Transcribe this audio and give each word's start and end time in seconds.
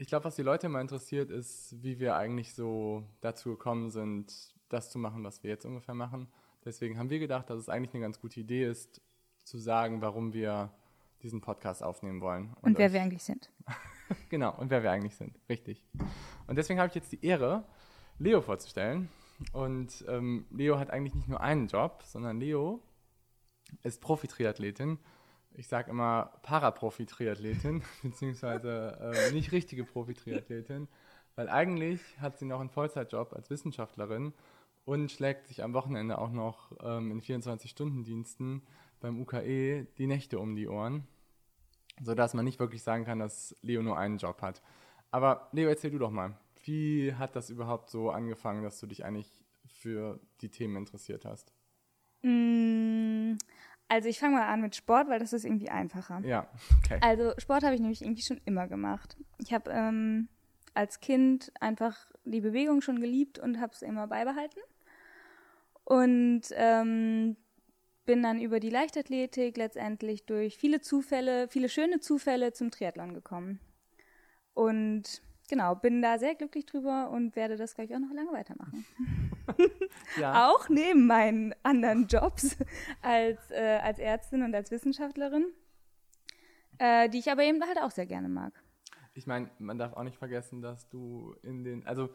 Ich 0.00 0.06
glaube, 0.06 0.24
was 0.24 0.34
die 0.34 0.42
Leute 0.42 0.66
immer 0.66 0.80
interessiert, 0.80 1.30
ist, 1.30 1.76
wie 1.82 2.00
wir 2.00 2.16
eigentlich 2.16 2.54
so 2.54 3.04
dazu 3.20 3.50
gekommen 3.50 3.90
sind, 3.90 4.32
das 4.70 4.90
zu 4.90 4.98
machen, 4.98 5.22
was 5.24 5.42
wir 5.42 5.50
jetzt 5.50 5.66
ungefähr 5.66 5.94
machen. 5.94 6.26
Deswegen 6.64 6.98
haben 6.98 7.10
wir 7.10 7.18
gedacht, 7.18 7.50
dass 7.50 7.58
es 7.58 7.68
eigentlich 7.68 7.92
eine 7.92 8.04
ganz 8.04 8.18
gute 8.18 8.40
Idee 8.40 8.64
ist, 8.64 9.02
zu 9.44 9.58
sagen, 9.58 10.00
warum 10.00 10.32
wir 10.32 10.72
diesen 11.22 11.42
Podcast 11.42 11.82
aufnehmen 11.82 12.22
wollen. 12.22 12.54
Und, 12.62 12.70
und 12.70 12.78
wer 12.78 12.94
wir 12.94 13.02
eigentlich 13.02 13.22
sind. 13.22 13.50
genau, 14.30 14.56
und 14.56 14.70
wer 14.70 14.82
wir 14.82 14.90
eigentlich 14.90 15.16
sind, 15.16 15.38
richtig. 15.50 15.84
Und 16.46 16.56
deswegen 16.56 16.80
habe 16.80 16.88
ich 16.88 16.94
jetzt 16.94 17.12
die 17.12 17.22
Ehre, 17.22 17.64
Leo 18.18 18.40
vorzustellen. 18.40 19.10
Und 19.52 20.02
ähm, 20.08 20.46
Leo 20.50 20.78
hat 20.78 20.88
eigentlich 20.88 21.14
nicht 21.14 21.28
nur 21.28 21.42
einen 21.42 21.66
Job, 21.66 22.04
sondern 22.06 22.40
Leo 22.40 22.82
ist 23.82 24.00
Profi-Triathletin 24.00 24.98
ich 25.60 25.68
sage 25.68 25.90
immer 25.90 26.32
Paraprofi-Triathletin, 26.42 27.82
beziehungsweise 28.02 28.98
äh, 29.14 29.32
nicht 29.32 29.52
richtige 29.52 29.84
Profi-Triathletin, 29.84 30.88
weil 31.36 31.50
eigentlich 31.50 32.00
hat 32.18 32.38
sie 32.38 32.46
noch 32.46 32.60
einen 32.60 32.70
Vollzeitjob 32.70 33.34
als 33.34 33.50
Wissenschaftlerin 33.50 34.32
und 34.86 35.12
schlägt 35.12 35.48
sich 35.48 35.62
am 35.62 35.74
Wochenende 35.74 36.16
auch 36.16 36.30
noch 36.30 36.72
ähm, 36.82 37.10
in 37.10 37.20
24-Stunden-Diensten 37.20 38.62
beim 39.00 39.20
UKE 39.20 39.84
die 39.98 40.06
Nächte 40.06 40.38
um 40.38 40.56
die 40.56 40.66
Ohren, 40.66 41.06
sodass 42.00 42.32
man 42.32 42.46
nicht 42.46 42.58
wirklich 42.58 42.82
sagen 42.82 43.04
kann, 43.04 43.18
dass 43.18 43.54
Leo 43.60 43.82
nur 43.82 43.98
einen 43.98 44.16
Job 44.16 44.40
hat. 44.40 44.62
Aber 45.10 45.50
Leo, 45.52 45.68
erzähl 45.68 45.90
du 45.90 45.98
doch 45.98 46.10
mal, 46.10 46.38
wie 46.64 47.12
hat 47.14 47.36
das 47.36 47.50
überhaupt 47.50 47.90
so 47.90 48.10
angefangen, 48.10 48.62
dass 48.62 48.80
du 48.80 48.86
dich 48.86 49.04
eigentlich 49.04 49.30
für 49.66 50.20
die 50.40 50.50
Themen 50.50 50.76
interessiert 50.76 51.26
hast? 51.26 51.52
Mm, 52.22 53.09
also 53.90 54.08
ich 54.08 54.20
fange 54.20 54.36
mal 54.36 54.46
an 54.46 54.60
mit 54.60 54.76
Sport, 54.76 55.08
weil 55.08 55.18
das 55.18 55.32
ist 55.32 55.44
irgendwie 55.44 55.68
einfacher. 55.68 56.20
Ja, 56.24 56.46
okay. 56.84 56.98
Also 57.02 57.32
Sport 57.38 57.64
habe 57.64 57.74
ich 57.74 57.80
nämlich 57.80 58.02
irgendwie 58.02 58.22
schon 58.22 58.40
immer 58.44 58.68
gemacht. 58.68 59.16
Ich 59.38 59.52
habe 59.52 59.70
ähm, 59.72 60.28
als 60.74 61.00
Kind 61.00 61.52
einfach 61.60 62.06
die 62.24 62.40
Bewegung 62.40 62.82
schon 62.82 63.00
geliebt 63.00 63.40
und 63.40 63.60
habe 63.60 63.72
es 63.72 63.82
immer 63.82 64.06
beibehalten. 64.06 64.60
Und 65.82 66.42
ähm, 66.52 67.36
bin 68.04 68.22
dann 68.22 68.40
über 68.40 68.60
die 68.60 68.70
Leichtathletik 68.70 69.56
letztendlich 69.56 70.24
durch 70.24 70.56
viele 70.56 70.80
Zufälle, 70.80 71.48
viele 71.48 71.68
schöne 71.68 71.98
Zufälle 71.98 72.52
zum 72.52 72.70
Triathlon 72.70 73.12
gekommen. 73.12 73.58
Und 74.54 75.20
genau, 75.50 75.74
bin 75.74 76.00
da 76.00 76.18
sehr 76.18 76.34
glücklich 76.34 76.64
drüber 76.64 77.10
und 77.10 77.36
werde 77.36 77.58
das 77.58 77.74
gleich 77.74 77.94
auch 77.94 77.98
noch 77.98 78.12
lange 78.14 78.32
weitermachen. 78.32 78.86
ja. 80.18 80.48
Auch 80.48 80.70
neben 80.70 81.06
meinen 81.06 81.54
anderen 81.62 82.06
Jobs 82.06 82.56
als, 83.02 83.50
äh, 83.50 83.80
als 83.82 83.98
Ärztin 83.98 84.42
und 84.42 84.54
als 84.54 84.70
Wissenschaftlerin, 84.70 85.52
äh, 86.78 87.10
die 87.10 87.18
ich 87.18 87.30
aber 87.30 87.42
eben 87.42 87.62
halt 87.62 87.78
auch 87.78 87.90
sehr 87.90 88.06
gerne 88.06 88.30
mag. 88.30 88.54
Ich 89.12 89.26
meine, 89.26 89.50
man 89.58 89.76
darf 89.76 89.92
auch 89.92 90.04
nicht 90.04 90.16
vergessen, 90.16 90.62
dass 90.62 90.88
du 90.88 91.34
in 91.42 91.64
den, 91.64 91.86
also 91.86 92.08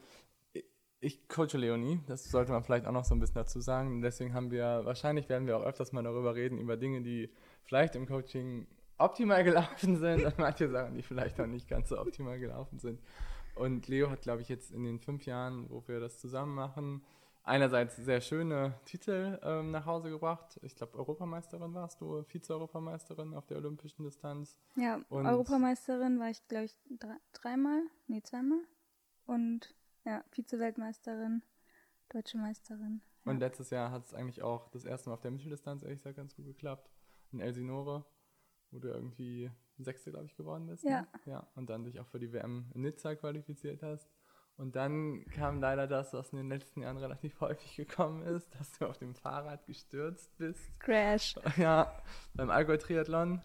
ich 1.01 1.27
coache 1.27 1.57
Leonie, 1.57 1.99
das 2.07 2.23
sollte 2.31 2.51
man 2.51 2.63
vielleicht 2.63 2.87
auch 2.87 2.91
noch 2.91 3.03
so 3.03 3.13
ein 3.13 3.19
bisschen 3.19 3.35
dazu 3.35 3.59
sagen. 3.59 4.01
Deswegen 4.01 4.33
haben 4.33 4.49
wir, 4.49 4.81
wahrscheinlich 4.85 5.29
werden 5.29 5.45
wir 5.45 5.57
auch 5.57 5.63
öfters 5.63 5.91
mal 5.91 6.03
darüber 6.03 6.33
reden, 6.33 6.57
über 6.57 6.77
Dinge, 6.77 7.01
die 7.01 7.29
vielleicht 7.63 7.95
im 7.95 8.07
Coaching 8.07 8.65
optimal 8.97 9.43
gelaufen 9.43 9.97
sind 9.97 10.25
und 10.25 10.37
manche 10.37 10.69
Sachen, 10.69 10.95
die 10.95 11.01
vielleicht 11.01 11.39
auch 11.39 11.47
nicht 11.47 11.67
ganz 11.67 11.89
so 11.89 11.99
optimal 11.99 12.39
gelaufen 12.39 12.79
sind. 12.79 13.01
Und 13.55 13.87
Leo 13.87 14.09
hat, 14.09 14.21
glaube 14.21 14.41
ich, 14.41 14.49
jetzt 14.49 14.71
in 14.71 14.83
den 14.83 14.99
fünf 14.99 15.25
Jahren, 15.25 15.69
wo 15.69 15.83
wir 15.87 15.99
das 15.99 16.19
zusammen 16.19 16.55
machen, 16.55 17.01
einerseits 17.45 17.95
sehr 17.95 18.21
schöne 18.21 18.73
Titel 18.85 19.39
ähm, 19.43 19.71
nach 19.71 19.85
Hause 19.85 20.09
gebracht. 20.09 20.59
Ich 20.61 20.75
glaube, 20.75 20.97
Europameisterin 20.97 21.73
warst 21.73 22.01
du, 22.01 22.23
Vize-Europameisterin 22.23 23.33
auf 23.33 23.45
der 23.45 23.57
olympischen 23.57 24.03
Distanz. 24.03 24.59
Ja, 24.75 24.99
und 25.09 25.25
Europameisterin 25.25 26.19
war 26.19 26.29
ich, 26.29 26.45
glaube 26.47 26.65
ich, 26.65 26.75
drei, 26.99 27.15
dreimal, 27.33 27.81
nee, 28.07 28.21
zweimal. 28.23 28.59
Und 29.25 29.73
ja, 30.03 30.23
Vize-Weltmeisterin, 30.31 31.43
deutsche 32.09 32.37
Meisterin. 32.37 33.01
Ja. 33.23 33.31
Und 33.31 33.39
letztes 33.39 33.69
Jahr 33.69 33.91
hat 33.91 34.05
es 34.05 34.13
eigentlich 34.13 34.41
auch 34.41 34.69
das 34.69 34.85
erste 34.85 35.09
Mal 35.09 35.15
auf 35.15 35.21
der 35.21 35.31
Mitteldistanz 35.31 35.83
ehrlich 35.83 35.99
gesagt 35.99 36.17
ganz 36.17 36.35
gut 36.35 36.45
geklappt. 36.45 36.89
In 37.31 37.39
Elsinore, 37.39 38.05
wo 38.75 38.79
du 38.79 38.89
irgendwie 38.89 39.49
Sechste, 39.79 40.11
glaube 40.11 40.25
ich, 40.25 40.35
geworden 40.35 40.67
bist. 40.67 40.83
Ja. 40.83 41.01
Ne? 41.01 41.07
Ja. 41.25 41.47
Und 41.55 41.69
dann 41.69 41.83
dich 41.83 41.99
auch 41.99 42.07
für 42.07 42.19
die 42.19 42.31
WM 42.31 42.65
in 42.73 42.81
Nizza 42.81 43.15
qualifiziert 43.15 43.81
hast. 43.81 44.09
Und 44.57 44.75
dann 44.75 45.25
kam 45.25 45.59
leider 45.59 45.85
das, 45.85 46.13
was 46.13 46.31
in 46.31 46.37
den 46.37 46.49
letzten 46.49 46.81
Jahren 46.81 46.97
relativ 46.97 47.41
häufig 47.41 47.75
gekommen 47.75 48.23
ist, 48.23 48.53
dass 48.55 48.71
du 48.73 48.85
auf 48.85 48.97
dem 48.97 49.13
Fahrrad 49.13 49.65
gestürzt 49.65 50.37
bist. 50.37 50.79
Crash. 50.79 51.35
Ja, 51.57 51.91
beim 52.33 52.49
Allgäu-Triathlon. 52.49 53.41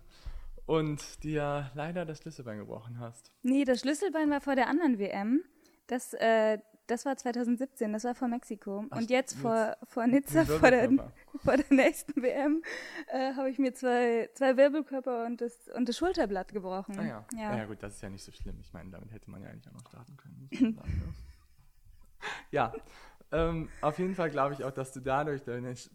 Und 0.66 1.24
dir 1.24 1.70
leider 1.74 2.04
das 2.04 2.18
Schlüsselbein 2.18 2.58
gebrochen 2.58 3.00
hast. 3.00 3.32
Nee, 3.42 3.64
das 3.64 3.80
Schlüsselbein 3.80 4.30
war 4.30 4.40
vor 4.40 4.54
der 4.54 4.68
anderen 4.68 5.00
WM. 5.00 5.42
Das, 5.88 6.14
äh, 6.14 6.58
das 6.90 7.06
war 7.06 7.16
2017, 7.16 7.92
das 7.92 8.04
war 8.04 8.14
vor 8.14 8.28
Mexiko. 8.28 8.84
Ach, 8.90 8.98
und 8.98 9.10
jetzt 9.10 9.38
vor, 9.38 9.76
vor 9.84 10.06
Nizza, 10.06 10.44
vor 10.46 10.70
der, 10.70 10.90
vor 11.36 11.56
der 11.56 11.66
nächsten 11.70 12.22
WM, 12.22 12.62
äh, 13.08 13.34
habe 13.34 13.50
ich 13.50 13.58
mir 13.58 13.72
zwei, 13.72 14.28
zwei 14.34 14.56
Wirbelkörper 14.56 15.26
und 15.26 15.40
das, 15.40 15.68
und 15.76 15.88
das 15.88 15.96
Schulterblatt 15.96 16.52
gebrochen. 16.52 16.98
Ah 16.98 17.06
ja. 17.06 17.24
Ja. 17.34 17.56
ja. 17.56 17.64
gut, 17.66 17.82
das 17.82 17.94
ist 17.96 18.02
ja 18.02 18.10
nicht 18.10 18.24
so 18.24 18.32
schlimm. 18.32 18.58
Ich 18.60 18.72
meine, 18.72 18.90
damit 18.90 19.12
hätte 19.12 19.30
man 19.30 19.42
ja 19.42 19.48
eigentlich 19.48 19.68
auch 19.68 19.74
noch 19.74 19.88
starten 19.88 20.16
können. 20.16 20.48
Ne? 20.60 20.76
ja, 22.50 22.72
ähm, 23.32 23.70
auf 23.80 23.98
jeden 23.98 24.14
Fall 24.14 24.30
glaube 24.30 24.54
ich 24.54 24.62
auch, 24.64 24.72
dass 24.72 24.92
du 24.92 25.00
dadurch, 25.00 25.42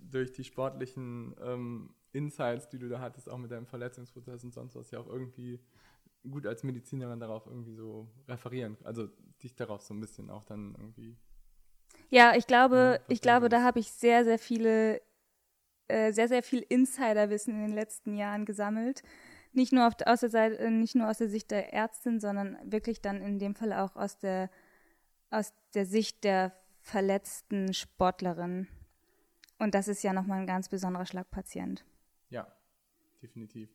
durch 0.10 0.32
die 0.32 0.44
sportlichen 0.44 1.36
ähm, 1.40 1.94
Insights, 2.14 2.70
die 2.70 2.80
du 2.80 2.90
da 2.90 3.00
hattest, 3.00 3.30
auch 3.30 3.38
mit 3.38 3.52
deinem 3.52 3.68
Verletzungsprozess 3.68 4.44
und 4.44 4.54
sonst 4.54 4.76
was, 4.76 4.90
ja 4.92 5.00
auch 5.00 5.08
irgendwie 5.08 5.60
gut 6.30 6.48
als 6.48 6.64
Medizinerin 6.64 7.20
darauf 7.20 7.46
irgendwie 7.46 7.74
so 7.74 8.08
referieren, 8.28 8.78
also 8.84 9.08
dich 9.44 9.56
darauf 9.56 9.82
so 9.82 9.94
ein 9.94 10.00
bisschen 10.00 10.30
auch 10.30 10.44
dann 10.44 10.76
irgendwie. 10.78 11.18
Ja, 12.10 12.36
ich 12.36 12.48
glaube, 12.48 13.00
ja, 13.00 13.06
ich 13.08 13.22
glaube, 13.22 13.50
da 13.50 13.64
habe 13.64 13.80
ich 13.80 13.92
sehr, 13.92 14.24
sehr 14.24 14.40
viele, 14.40 15.02
äh, 15.88 16.12
sehr, 16.12 16.28
sehr 16.28 16.44
viel 16.44 16.62
Insiderwissen 16.62 17.56
in 17.56 17.62
den 17.62 17.74
letzten 17.74 18.16
Jahren 18.16 18.46
gesammelt. 18.46 19.04
Nicht 19.54 19.72
nur, 19.72 19.88
auf, 19.88 19.94
aus 20.06 20.20
der 20.20 20.30
Seite, 20.30 20.58
äh, 20.60 20.70
nicht 20.70 20.96
nur 20.96 21.10
aus 21.10 21.18
der 21.18 21.30
Sicht 21.30 21.52
der 21.52 21.74
Ärztin, 21.74 22.20
sondern 22.20 22.58
wirklich 22.64 23.02
dann 23.02 23.22
in 23.22 23.40
dem 23.40 23.56
Fall 23.56 23.74
auch 23.74 23.96
aus 23.96 24.18
der, 24.18 24.50
aus 25.30 25.54
der 25.74 25.86
Sicht 25.86 26.24
der 26.24 26.54
verletzten 26.82 27.74
Sportlerin. 27.74 28.68
Und 29.58 29.74
das 29.74 29.88
ist 29.88 30.04
ja 30.04 30.14
nochmal 30.14 30.42
ein 30.42 30.48
ganz 30.48 30.70
besonderer 30.70 31.06
Schlagpatient. 31.06 31.86
Ja, 32.30 32.48
definitiv. 33.22 33.70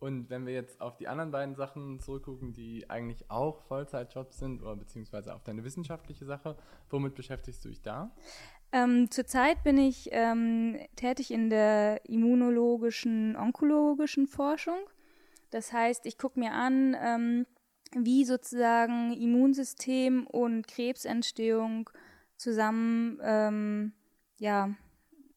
Und 0.00 0.30
wenn 0.30 0.46
wir 0.46 0.54
jetzt 0.54 0.80
auf 0.80 0.96
die 0.96 1.08
anderen 1.08 1.30
beiden 1.30 1.54
Sachen 1.54 2.00
zurückgucken, 2.00 2.54
die 2.54 2.88
eigentlich 2.88 3.30
auch 3.30 3.60
Vollzeitjobs 3.64 4.38
sind, 4.38 4.62
oder 4.62 4.74
beziehungsweise 4.74 5.34
auf 5.34 5.44
deine 5.44 5.62
wissenschaftliche 5.62 6.24
Sache, 6.24 6.56
womit 6.88 7.14
beschäftigst 7.14 7.62
du 7.64 7.68
dich 7.68 7.82
da? 7.82 8.10
Ähm, 8.72 9.10
zurzeit 9.10 9.62
bin 9.62 9.76
ich 9.76 10.08
ähm, 10.12 10.78
tätig 10.96 11.30
in 11.30 11.50
der 11.50 12.00
immunologischen, 12.08 13.36
onkologischen 13.36 14.26
Forschung. 14.26 14.78
Das 15.50 15.70
heißt, 15.70 16.06
ich 16.06 16.16
gucke 16.16 16.40
mir 16.40 16.52
an, 16.52 16.96
ähm, 16.98 17.46
wie 17.94 18.24
sozusagen 18.24 19.12
Immunsystem 19.12 20.26
und 20.26 20.66
Krebsentstehung 20.66 21.90
zusammen 22.36 23.18
ähm, 23.22 23.92
ja, 24.38 24.74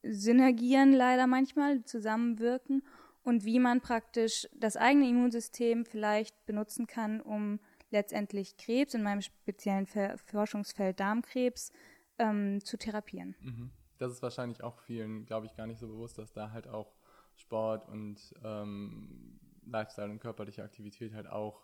synergieren 0.02 0.94
leider 0.94 1.26
manchmal, 1.26 1.84
zusammenwirken 1.84 2.82
und 3.24 3.44
wie 3.44 3.58
man 3.58 3.80
praktisch 3.80 4.46
das 4.54 4.76
eigene 4.76 5.08
Immunsystem 5.08 5.84
vielleicht 5.84 6.46
benutzen 6.46 6.86
kann, 6.86 7.20
um 7.20 7.58
letztendlich 7.90 8.56
Krebs, 8.56 8.94
in 8.94 9.02
meinem 9.02 9.22
speziellen 9.22 9.86
Forschungsfeld 9.86 11.00
Darmkrebs, 11.00 11.72
ähm, 12.18 12.62
zu 12.64 12.76
therapieren. 12.76 13.34
Mhm. 13.40 13.70
Das 13.98 14.12
ist 14.12 14.22
wahrscheinlich 14.22 14.62
auch 14.62 14.78
vielen, 14.80 15.24
glaube 15.24 15.46
ich, 15.46 15.56
gar 15.56 15.66
nicht 15.66 15.78
so 15.78 15.88
bewusst, 15.88 16.18
dass 16.18 16.32
da 16.32 16.50
halt 16.50 16.68
auch 16.68 16.94
Sport 17.36 17.88
und 17.88 18.34
ähm, 18.44 19.40
Lifestyle 19.66 20.10
und 20.10 20.20
körperliche 20.20 20.62
Aktivität 20.62 21.14
halt 21.14 21.26
auch 21.26 21.62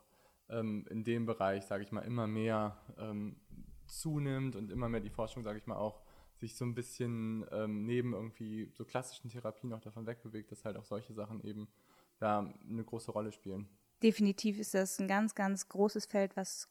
ähm, 0.48 0.86
in 0.90 1.04
dem 1.04 1.26
Bereich, 1.26 1.64
sage 1.64 1.82
ich 1.82 1.92
mal, 1.92 2.00
immer 2.00 2.26
mehr 2.26 2.78
ähm, 2.98 3.36
zunimmt 3.86 4.56
und 4.56 4.70
immer 4.70 4.88
mehr 4.88 5.00
die 5.00 5.10
Forschung, 5.10 5.42
sage 5.42 5.58
ich 5.58 5.66
mal, 5.66 5.76
auch 5.76 6.02
sich 6.40 6.56
so 6.56 6.64
ein 6.64 6.74
bisschen 6.74 7.44
ähm, 7.52 7.84
neben 7.84 8.14
irgendwie 8.14 8.70
so 8.72 8.84
klassischen 8.84 9.28
Therapien 9.28 9.72
auch 9.72 9.80
davon 9.80 10.06
wegbewegt, 10.06 10.50
dass 10.50 10.64
halt 10.64 10.76
auch 10.76 10.84
solche 10.84 11.12
Sachen 11.12 11.42
eben 11.44 11.68
da 12.18 12.52
eine 12.68 12.84
große 12.84 13.12
Rolle 13.12 13.32
spielen. 13.32 13.68
definitiv 14.02 14.58
ist 14.58 14.74
das 14.74 14.98
ein 14.98 15.08
ganz, 15.08 15.34
ganz 15.34 15.68
großes 15.68 16.06
Feld, 16.06 16.36
was 16.36 16.68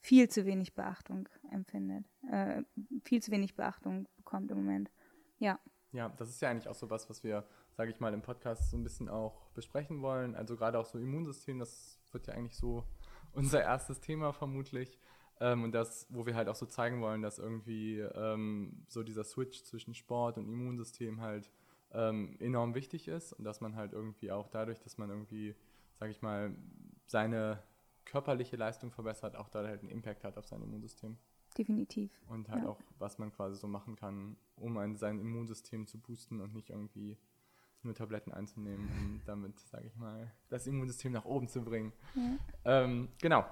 viel 0.00 0.28
zu 0.28 0.46
wenig 0.46 0.74
Beachtung 0.74 1.28
empfindet, 1.50 2.06
äh, 2.30 2.62
viel 3.04 3.22
zu 3.22 3.30
wenig 3.30 3.54
Beachtung 3.54 4.08
bekommt 4.16 4.50
im 4.50 4.58
Moment. 4.58 4.90
Ja. 5.38 5.58
Ja, 5.92 6.08
das 6.08 6.28
ist 6.28 6.40
ja 6.40 6.48
eigentlich 6.48 6.68
auch 6.68 6.74
so 6.74 6.88
was, 6.88 7.10
was 7.10 7.24
wir, 7.24 7.44
sage 7.72 7.90
ich 7.90 7.98
mal, 7.98 8.14
im 8.14 8.22
Podcast 8.22 8.70
so 8.70 8.76
ein 8.76 8.84
bisschen 8.84 9.08
auch 9.08 9.50
besprechen 9.50 10.02
wollen. 10.02 10.36
Also 10.36 10.56
gerade 10.56 10.78
auch 10.78 10.86
so 10.86 10.98
Immunsystem, 10.98 11.58
das 11.58 11.98
wird 12.12 12.28
ja 12.28 12.34
eigentlich 12.34 12.56
so 12.56 12.84
unser 13.32 13.62
erstes 13.62 14.00
Thema 14.00 14.32
vermutlich. 14.32 14.98
Ähm, 15.40 15.64
und 15.64 15.72
das, 15.72 16.06
wo 16.10 16.26
wir 16.26 16.34
halt 16.34 16.48
auch 16.48 16.54
so 16.54 16.66
zeigen 16.66 17.00
wollen, 17.00 17.22
dass 17.22 17.38
irgendwie 17.38 17.98
ähm, 17.98 18.84
so 18.88 19.02
dieser 19.02 19.24
Switch 19.24 19.64
zwischen 19.64 19.94
Sport 19.94 20.36
und 20.36 20.48
Immunsystem 20.48 21.20
halt 21.20 21.50
ähm, 21.92 22.36
enorm 22.40 22.74
wichtig 22.74 23.08
ist 23.08 23.32
und 23.32 23.44
dass 23.44 23.60
man 23.60 23.74
halt 23.74 23.92
irgendwie 23.92 24.30
auch 24.30 24.48
dadurch, 24.48 24.80
dass 24.80 24.98
man 24.98 25.10
irgendwie, 25.10 25.56
sage 25.98 26.12
ich 26.12 26.22
mal, 26.22 26.54
seine 27.06 27.62
körperliche 28.04 28.56
Leistung 28.56 28.90
verbessert, 28.90 29.36
auch 29.36 29.48
da 29.48 29.64
halt 29.64 29.80
einen 29.80 29.90
Impact 29.90 30.24
hat 30.24 30.36
auf 30.36 30.46
sein 30.46 30.62
Immunsystem. 30.62 31.16
Definitiv. 31.56 32.10
Und 32.28 32.48
halt 32.48 32.62
ja. 32.62 32.68
auch, 32.68 32.78
was 32.98 33.18
man 33.18 33.32
quasi 33.32 33.56
so 33.56 33.66
machen 33.66 33.96
kann, 33.96 34.36
um 34.56 34.76
ein, 34.78 34.96
sein 34.96 35.18
Immunsystem 35.18 35.86
zu 35.86 35.98
boosten 35.98 36.40
und 36.40 36.52
nicht 36.52 36.70
irgendwie 36.70 37.16
nur 37.82 37.94
Tabletten 37.94 38.32
einzunehmen, 38.32 38.88
um 38.98 39.20
damit, 39.24 39.58
sage 39.60 39.86
ich 39.86 39.96
mal, 39.96 40.32
das 40.48 40.66
Immunsystem 40.66 41.12
nach 41.12 41.24
oben 41.24 41.48
zu 41.48 41.62
bringen. 41.62 41.92
Ja. 42.14 42.82
Ähm, 42.82 43.08
genau. 43.20 43.44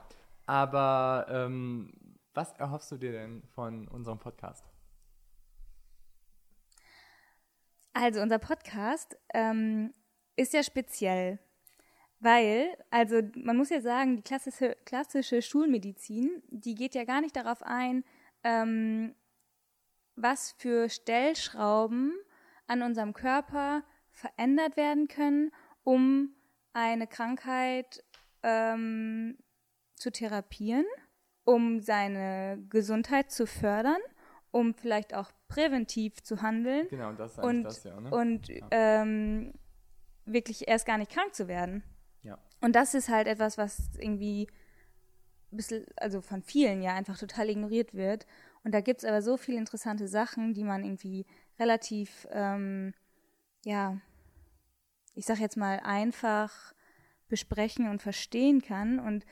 Aber 0.48 1.26
ähm, 1.28 1.92
was 2.32 2.54
erhoffst 2.54 2.90
du 2.90 2.96
dir 2.96 3.12
denn 3.12 3.42
von 3.54 3.86
unserem 3.86 4.18
Podcast? 4.18 4.64
Also 7.92 8.22
unser 8.22 8.38
Podcast 8.38 9.18
ähm, 9.34 9.92
ist 10.36 10.54
ja 10.54 10.62
speziell, 10.62 11.38
weil, 12.20 12.74
also 12.90 13.20
man 13.34 13.58
muss 13.58 13.68
ja 13.68 13.82
sagen, 13.82 14.16
die 14.16 14.22
klassische, 14.22 14.74
klassische 14.86 15.42
Schulmedizin, 15.42 16.42
die 16.48 16.74
geht 16.74 16.94
ja 16.94 17.04
gar 17.04 17.20
nicht 17.20 17.36
darauf 17.36 17.62
ein, 17.62 18.02
ähm, 18.42 19.14
was 20.16 20.52
für 20.52 20.88
Stellschrauben 20.88 22.18
an 22.66 22.80
unserem 22.80 23.12
Körper 23.12 23.84
verändert 24.12 24.78
werden 24.78 25.08
können, 25.08 25.50
um 25.84 26.34
eine 26.72 27.06
Krankheit 27.06 28.02
ähm, 28.42 29.36
zu 29.98 30.10
therapieren, 30.10 30.84
um 31.44 31.80
seine 31.80 32.58
Gesundheit 32.68 33.30
zu 33.30 33.46
fördern, 33.46 34.00
um 34.50 34.74
vielleicht 34.74 35.14
auch 35.14 35.30
präventiv 35.48 36.22
zu 36.22 36.42
handeln. 36.42 36.88
Genau, 36.88 37.12
das 37.12 37.32
ist 37.32 37.38
und, 37.38 37.64
das 37.64 37.84
ja, 37.84 38.00
ne? 38.00 38.10
Und 38.10 38.48
ja. 38.48 38.66
ähm, 38.70 39.52
wirklich 40.24 40.68
erst 40.68 40.86
gar 40.86 40.98
nicht 40.98 41.10
krank 41.10 41.34
zu 41.34 41.48
werden. 41.48 41.82
Ja. 42.22 42.38
Und 42.60 42.74
das 42.76 42.94
ist 42.94 43.08
halt 43.08 43.26
etwas, 43.26 43.58
was 43.58 43.90
irgendwie 43.98 44.48
bisschen, 45.50 45.86
also 45.96 46.20
von 46.20 46.42
vielen 46.42 46.82
ja 46.82 46.94
einfach 46.94 47.18
total 47.18 47.48
ignoriert 47.48 47.94
wird. 47.94 48.26
Und 48.64 48.72
da 48.72 48.80
gibt 48.80 49.02
es 49.02 49.08
aber 49.08 49.22
so 49.22 49.36
viele 49.36 49.58
interessante 49.58 50.08
Sachen, 50.08 50.52
die 50.52 50.64
man 50.64 50.84
irgendwie 50.84 51.26
relativ, 51.58 52.26
ähm, 52.30 52.92
ja, 53.64 54.00
ich 55.14 55.26
sag 55.26 55.38
jetzt 55.38 55.56
mal, 55.56 55.80
einfach 55.80 56.74
besprechen 57.28 57.88
und 57.88 58.02
verstehen 58.02 58.62
kann. 58.62 58.98
Und 58.98 59.24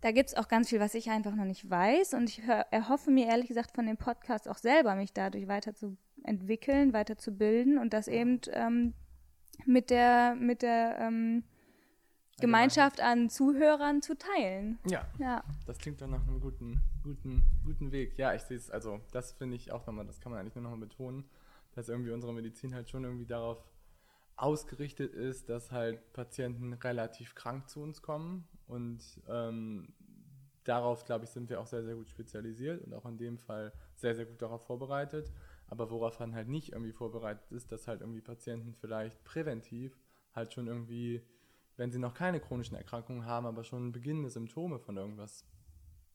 da 0.00 0.12
gibt 0.12 0.28
es 0.28 0.36
auch 0.36 0.48
ganz 0.48 0.68
viel, 0.68 0.80
was 0.80 0.94
ich 0.94 1.10
einfach 1.10 1.34
noch 1.34 1.44
nicht 1.44 1.68
weiß. 1.68 2.14
Und 2.14 2.28
ich 2.28 2.42
erhoffe 2.70 3.10
mir 3.10 3.26
ehrlich 3.26 3.48
gesagt 3.48 3.74
von 3.74 3.86
dem 3.86 3.96
Podcast 3.96 4.48
auch 4.48 4.58
selber, 4.58 4.94
mich 4.94 5.12
dadurch 5.12 5.48
weiterzuentwickeln, 5.48 6.92
weiterzubilden 6.92 7.78
und 7.78 7.92
das 7.92 8.08
eben 8.08 8.40
ähm, 8.52 8.94
mit 9.64 9.90
der, 9.90 10.34
mit 10.34 10.62
der 10.62 10.98
ähm, 11.00 11.44
Gemeinschaft 12.38 13.00
an 13.00 13.30
Zuhörern 13.30 14.02
zu 14.02 14.16
teilen. 14.16 14.78
Ja. 14.86 15.06
ja. 15.18 15.42
Das 15.66 15.78
klingt 15.78 16.02
doch 16.02 16.08
nach 16.08 16.26
einem 16.26 16.40
guten, 16.40 16.82
guten, 17.02 17.42
guten 17.64 17.92
Weg. 17.92 18.18
Ja, 18.18 18.34
ich 18.34 18.42
sehe 18.42 18.58
es, 18.58 18.70
also 18.70 19.00
das 19.12 19.32
finde 19.32 19.56
ich 19.56 19.72
auch 19.72 19.86
nochmal, 19.86 20.06
das 20.06 20.20
kann 20.20 20.32
man 20.32 20.40
eigentlich 20.40 20.54
nur 20.54 20.64
nochmal 20.64 20.80
betonen, 20.80 21.24
dass 21.74 21.88
irgendwie 21.88 22.10
unsere 22.10 22.34
Medizin 22.34 22.74
halt 22.74 22.90
schon 22.90 23.04
irgendwie 23.04 23.26
darauf 23.26 23.64
ausgerichtet 24.36 25.14
ist, 25.14 25.48
dass 25.48 25.72
halt 25.72 26.12
Patienten 26.12 26.74
relativ 26.74 27.34
krank 27.34 27.70
zu 27.70 27.80
uns 27.80 28.02
kommen 28.02 28.46
und 28.66 29.00
ähm, 29.28 29.88
darauf, 30.64 31.04
glaube 31.04 31.24
ich, 31.24 31.30
sind 31.30 31.48
wir 31.48 31.60
auch 31.60 31.66
sehr, 31.66 31.84
sehr 31.84 31.94
gut 31.94 32.08
spezialisiert 32.08 32.82
und 32.84 32.92
auch 32.94 33.06
in 33.06 33.18
dem 33.18 33.38
Fall 33.38 33.72
sehr, 33.94 34.14
sehr 34.14 34.26
gut 34.26 34.42
darauf 34.42 34.66
vorbereitet. 34.66 35.32
Aber 35.68 35.90
worauf 35.90 36.18
man 36.20 36.34
halt 36.34 36.48
nicht 36.48 36.72
irgendwie 36.72 36.92
vorbereitet 36.92 37.50
ist, 37.50 37.72
dass 37.72 37.88
halt 37.88 38.00
irgendwie 38.00 38.20
Patienten 38.20 38.74
vielleicht 38.74 39.22
präventiv 39.24 39.98
halt 40.32 40.52
schon 40.52 40.66
irgendwie 40.66 41.22
wenn 41.76 41.90
sie 41.90 41.98
noch 41.98 42.14
keine 42.14 42.40
chronischen 42.40 42.76
Erkrankungen 42.76 43.26
haben, 43.26 43.46
aber 43.46 43.64
schon 43.64 43.92
beginnende 43.92 44.30
Symptome 44.30 44.78
von 44.78 44.96
irgendwas 44.96 45.44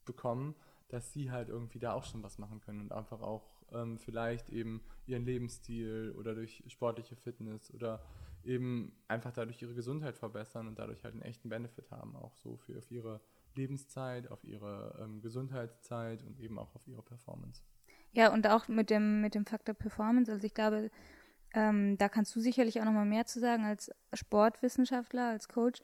bekommen, 0.06 0.56
dass 0.90 1.14
sie 1.14 1.32
halt 1.32 1.50
irgendwie 1.50 1.80
da 1.80 1.94
auch 1.94 2.04
schon 2.04 2.24
was 2.24 2.38
machen 2.38 2.60
können 2.60 2.82
und 2.82 2.92
einfach 2.92 3.22
auch 3.22 3.48
ähm, 3.72 3.98
vielleicht 3.98 4.50
eben 4.50 4.82
ihren 5.06 5.24
Lebensstil 5.24 6.14
oder 6.18 6.36
durch 6.36 6.64
sportliche 6.68 7.16
Fitness 7.16 7.74
oder 7.74 8.04
eben 8.44 8.94
einfach 9.08 9.32
dadurch 9.32 9.62
ihre 9.62 9.74
Gesundheit 9.74 10.18
verbessern 10.18 10.68
und 10.68 10.80
dadurch 10.80 11.04
halt 11.04 11.14
einen 11.14 11.24
echten 11.24 11.50
Benefit 11.50 11.92
haben, 11.92 12.16
auch 12.16 12.36
so 12.38 12.58
für 12.58 12.78
auf 12.78 12.90
ihre 12.92 13.22
Lebenszeit, 13.56 14.30
auf 14.32 14.44
ihre 14.44 14.98
ähm, 15.02 15.22
Gesundheitszeit 15.22 16.24
und 16.24 16.40
eben 16.40 16.58
auch 16.58 16.76
auf 16.76 16.88
ihre 16.88 17.04
Performance. 17.04 17.62
Ja, 18.14 18.34
und 18.34 18.48
auch 18.48 18.68
mit 18.68 18.90
dem, 18.90 19.22
mit 19.22 19.36
dem 19.36 19.46
Faktor 19.46 19.76
Performance. 19.76 20.32
Also 20.32 20.46
ich 20.46 20.54
glaube, 20.54 20.90
ähm, 21.54 21.98
da 21.98 22.10
kannst 22.10 22.36
du 22.36 22.40
sicherlich 22.40 22.80
auch 22.80 22.86
noch 22.86 22.92
mal 22.92 23.06
mehr 23.06 23.26
zu 23.26 23.40
sagen 23.40 23.66
als 23.66 23.92
Sportwissenschaftler, 24.14 25.30
als 25.30 25.48
Coach. 25.48 25.82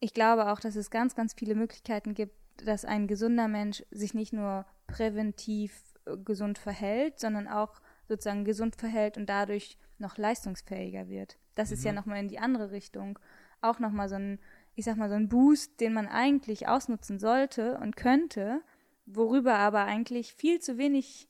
Ich 0.00 0.14
glaube 0.14 0.50
auch, 0.50 0.60
dass 0.60 0.76
es 0.76 0.90
ganz, 0.90 1.14
ganz 1.14 1.34
viele 1.34 1.54
Möglichkeiten 1.54 2.14
gibt, 2.14 2.34
dass 2.64 2.84
ein 2.84 3.06
gesunder 3.06 3.48
Mensch 3.48 3.84
sich 3.90 4.14
nicht 4.14 4.32
nur 4.32 4.66
präventiv 4.86 5.94
äh, 6.06 6.16
gesund 6.16 6.58
verhält, 6.58 7.18
sondern 7.18 7.48
auch 7.48 7.80
sozusagen 8.08 8.44
gesund 8.44 8.76
verhält 8.76 9.16
und 9.16 9.26
dadurch 9.26 9.76
noch 9.98 10.16
leistungsfähiger 10.16 11.08
wird. 11.08 11.36
Das 11.58 11.70
mhm. 11.70 11.74
ist 11.74 11.84
ja 11.84 11.92
mhm. 11.92 11.96
nochmal 11.96 12.20
in 12.20 12.28
die 12.28 12.38
andere 12.38 12.70
Richtung. 12.70 13.18
Auch 13.60 13.80
nochmal 13.80 14.08
so 14.08 14.14
ein, 14.14 14.38
ich 14.74 14.84
sag 14.84 14.96
mal, 14.96 15.08
so 15.08 15.16
ein 15.16 15.28
Boost, 15.28 15.80
den 15.80 15.92
man 15.92 16.06
eigentlich 16.06 16.68
ausnutzen 16.68 17.18
sollte 17.18 17.78
und 17.78 17.96
könnte, 17.96 18.62
worüber 19.06 19.54
aber 19.54 19.84
eigentlich 19.84 20.32
viel 20.32 20.60
zu 20.60 20.78
wenig 20.78 21.28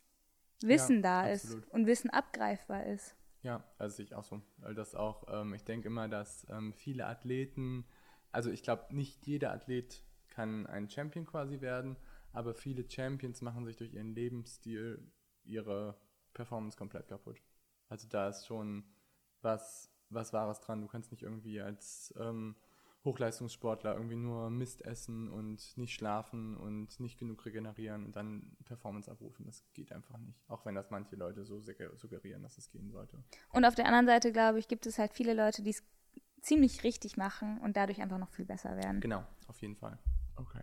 Wissen 0.61 0.97
ja, 0.97 1.03
da 1.03 1.33
absolut. 1.33 1.65
ist 1.65 1.73
und 1.73 1.87
Wissen 1.87 2.11
abgreifbar 2.11 2.87
ist. 2.87 3.15
Ja, 3.43 3.63
also 3.79 4.03
ich 4.03 4.15
auch 4.15 4.25
so. 4.25 4.43
Weil 4.59 4.75
das 4.75 4.95
auch, 4.95 5.25
ähm, 5.29 5.55
ich 5.55 5.65
denke 5.65 5.87
immer, 5.87 6.09
dass 6.09 6.47
ähm, 6.51 6.73
viele 6.73 7.07
Athleten, 7.07 7.87
also 8.33 8.51
ich 8.51 8.63
glaube, 8.63 8.95
nicht 8.95 9.27
jeder 9.27 9.53
Athlet 9.53 10.05
kann 10.29 10.67
ein 10.67 10.91
Champion 10.91 11.25
quasi 11.25 11.61
werden, 11.61 11.97
aber 12.33 12.55
viele 12.55 12.89
Champions 12.89 13.41
machen 13.41 13.65
sich 13.65 13.77
durch 13.77 13.95
ihren 13.95 14.15
Lebensstil 14.15 15.11
ihre 15.45 15.97
Performance 16.35 16.77
komplett 16.77 17.09
kaputt. 17.09 17.41
Also 17.89 18.07
da 18.09 18.29
ist 18.29 18.47
schon 18.47 18.85
was, 19.41 19.91
was 20.11 20.33
Wahres 20.33 20.61
dran. 20.61 20.81
Du 20.81 20.89
kannst 20.89 21.11
nicht 21.11 21.23
irgendwie 21.23 21.61
als 21.61 22.15
ähm, 22.19 22.57
Hochleistungssportler 23.05 23.95
irgendwie 23.95 24.17
nur 24.17 24.51
Mist 24.51 24.85
essen 24.85 25.29
und 25.29 25.77
nicht 25.77 25.95
schlafen 25.95 26.57
und 26.57 26.99
nicht 27.01 27.19
genug 27.19 27.45
regenerieren 27.47 28.05
und 28.05 28.17
dann 28.17 28.57
Performance 28.65 29.11
abrufen. 29.11 29.47
Das 29.47 29.65
geht 29.73 29.93
einfach 29.93 30.19
nicht. 30.19 30.39
Auch 30.49 30.65
wenn 30.67 30.75
das 30.75 30.91
manche 30.91 31.17
Leute 31.17 31.45
so 31.45 31.61
suggerieren, 31.61 32.43
dass 32.43 32.59
es 32.59 32.71
gehen 32.71 32.91
sollte. 32.91 33.23
Und 33.51 33.65
auf 33.65 33.75
der 33.75 33.87
anderen 33.87 34.07
Seite, 34.07 34.33
glaube 34.33 34.59
ich, 34.59 34.69
gibt 34.69 34.87
es 34.87 34.99
halt 34.99 35.13
viele 35.15 35.35
Leute, 35.35 35.63
die 35.63 35.71
es 35.71 35.85
ziemlich 36.41 36.85
richtig 36.85 37.17
machen 37.17 37.59
und 37.59 37.77
dadurch 37.77 38.01
einfach 38.01 38.19
noch 38.19 38.31
viel 38.31 38.45
besser 38.45 38.77
werden. 38.77 39.01
Genau, 39.01 39.25
auf 39.47 39.61
jeden 39.61 39.77
Fall. 39.77 39.99
Okay. 40.37 40.63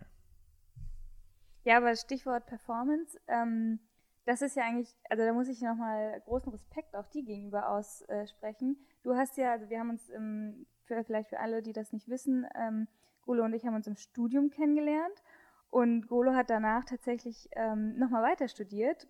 Ja, 1.64 1.78
aber 1.78 1.96
Stichwort 1.96 2.46
Performance, 2.46 3.18
ähm, 3.26 3.80
das 4.26 4.42
ist 4.42 4.56
ja 4.56 4.64
eigentlich, 4.64 4.94
also 5.08 5.24
da 5.24 5.32
muss 5.32 5.48
ich 5.48 5.62
nochmal 5.62 6.20
großen 6.26 6.52
Respekt 6.52 6.94
auch 6.94 7.06
dir 7.06 7.24
gegenüber 7.24 7.70
aussprechen. 7.70 8.76
Du 9.02 9.14
hast 9.14 9.36
ja, 9.36 9.52
also 9.52 9.70
wir 9.70 9.78
haben 9.78 9.90
uns 9.90 10.08
im 10.10 10.66
für, 10.86 11.02
vielleicht 11.04 11.28
für 11.28 11.40
alle, 11.40 11.62
die 11.62 11.72
das 11.72 11.92
nicht 11.92 12.08
wissen, 12.08 12.46
ähm, 12.54 12.88
Golo 13.22 13.44
und 13.44 13.54
ich 13.54 13.66
haben 13.66 13.74
uns 13.74 13.86
im 13.86 13.96
Studium 13.96 14.50
kennengelernt 14.50 15.22
und 15.70 16.06
Golo 16.06 16.34
hat 16.34 16.48
danach 16.48 16.84
tatsächlich 16.84 17.48
ähm, 17.52 17.98
nochmal 17.98 18.22
weiter 18.22 18.48
studiert, 18.48 19.06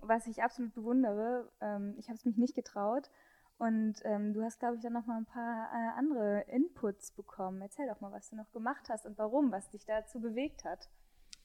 was 0.00 0.26
ich 0.26 0.42
absolut 0.42 0.74
bewundere. 0.74 1.50
Ähm, 1.60 1.94
ich 1.98 2.08
habe 2.08 2.16
es 2.16 2.24
mich 2.24 2.36
nicht 2.36 2.54
getraut 2.54 3.10
und 3.58 4.00
ähm, 4.04 4.34
du 4.34 4.42
hast, 4.42 4.58
glaube 4.58 4.76
ich, 4.76 4.82
dann 4.82 4.92
nochmal 4.92 5.18
ein 5.18 5.26
paar 5.26 5.70
äh, 5.72 5.98
andere 5.98 6.44
Inputs 6.48 7.12
bekommen. 7.12 7.62
Erzähl 7.62 7.86
doch 7.86 8.00
mal, 8.00 8.10
was 8.10 8.30
du 8.30 8.36
noch 8.36 8.50
gemacht 8.50 8.88
hast 8.88 9.06
und 9.06 9.16
warum, 9.18 9.52
was 9.52 9.70
dich 9.70 9.84
dazu 9.84 10.20
bewegt 10.20 10.64
hat. 10.64 10.88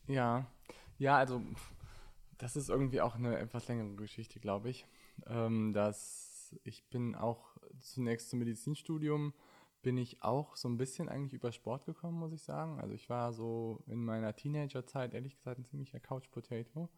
Ja, 0.08 0.48
ja, 0.98 1.18
also 1.18 1.42
das 2.38 2.56
ist 2.56 2.70
irgendwie 2.70 3.02
auch 3.02 3.16
eine 3.16 3.38
etwas 3.38 3.68
längere 3.68 3.96
Geschichte, 3.96 4.40
glaube 4.40 4.70
ich. 4.70 4.86
Ähm, 5.26 5.74
dass 5.74 6.56
ich 6.64 6.86
bin 6.90 7.16
auch 7.16 7.58
zunächst 7.80 8.30
zum 8.30 8.40
Medizinstudium 8.40 9.34
bin 9.82 9.98
ich 9.98 10.22
auch 10.24 10.56
so 10.56 10.68
ein 10.68 10.78
bisschen 10.78 11.08
eigentlich 11.08 11.34
über 11.34 11.52
Sport 11.52 11.86
gekommen, 11.86 12.20
muss 12.20 12.34
ich 12.34 12.42
sagen. 12.42 12.80
Also 12.80 12.94
ich 12.94 13.10
war 13.10 13.32
so 13.32 13.84
in 13.88 14.04
meiner 14.04 14.36
Teenagerzeit 14.36 15.14
ehrlich 15.14 15.36
gesagt 15.36 15.60
ein 15.60 15.66
ziemlicher 15.66 16.00
Couch 16.00 16.30
Potato. 16.32 16.90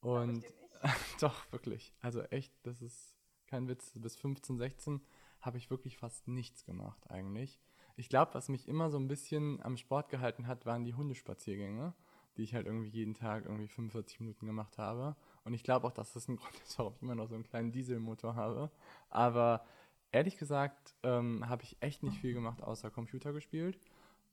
Und 0.00 0.44
doch, 1.20 1.50
wirklich. 1.52 1.94
Also 2.00 2.22
echt, 2.24 2.52
das 2.62 2.82
ist 2.82 3.16
kein 3.46 3.68
Witz. 3.68 3.92
Bis 3.94 4.16
15, 4.16 4.58
16 4.58 5.00
habe 5.40 5.58
ich 5.58 5.70
wirklich 5.70 5.96
fast 5.96 6.28
nichts 6.28 6.64
gemacht 6.64 7.10
eigentlich. 7.10 7.58
ich 7.96 8.08
glaube, 8.08 8.34
was 8.34 8.48
mich 8.48 8.68
immer 8.68 8.90
so 8.90 8.98
ein 8.98 9.08
bisschen 9.08 9.62
am 9.62 9.76
Sport 9.76 10.10
gehalten 10.10 10.46
hat, 10.46 10.66
waren 10.66 10.84
die 10.84 10.94
Hundespaziergänge, 10.94 11.94
die 12.36 12.42
ich 12.42 12.54
halt 12.54 12.66
irgendwie 12.66 12.88
jeden 12.88 13.14
Tag 13.14 13.44
irgendwie 13.44 13.68
45 13.68 14.20
Minuten 14.20 14.46
gemacht 14.46 14.78
habe. 14.78 15.16
Und 15.44 15.54
ich 15.54 15.62
glaube 15.62 15.86
auch, 15.86 15.92
dass 15.92 16.12
das 16.12 16.28
ein 16.28 16.36
Grund 16.38 16.54
ist, 16.62 16.78
warum 16.78 16.94
ich 16.94 17.02
immer 17.02 17.14
noch 17.14 17.28
so 17.28 17.34
einen 17.34 17.44
kleinen 17.44 17.72
Dieselmotor 17.72 18.34
habe. 18.34 18.70
Aber 19.08 19.64
ehrlich 20.12 20.36
gesagt 20.36 20.94
ähm, 21.02 21.48
habe 21.48 21.62
ich 21.62 21.76
echt 21.80 22.02
nicht 22.02 22.18
viel 22.18 22.34
gemacht, 22.34 22.62
außer 22.62 22.90
Computer 22.90 23.32
gespielt. 23.32 23.78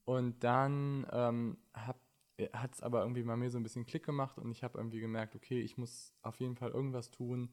Und 0.05 0.43
dann 0.43 1.05
ähm, 1.11 1.57
hat 1.73 2.73
es 2.73 2.81
aber 2.81 3.01
irgendwie 3.01 3.23
bei 3.23 3.35
mir 3.35 3.49
so 3.49 3.57
ein 3.57 3.63
bisschen 3.63 3.85
Klick 3.85 4.05
gemacht 4.05 4.37
und 4.37 4.51
ich 4.51 4.63
habe 4.63 4.77
irgendwie 4.77 4.99
gemerkt, 4.99 5.35
okay, 5.35 5.59
ich 5.59 5.77
muss 5.77 6.13
auf 6.21 6.39
jeden 6.39 6.55
Fall 6.55 6.69
irgendwas 6.69 7.11
tun, 7.11 7.49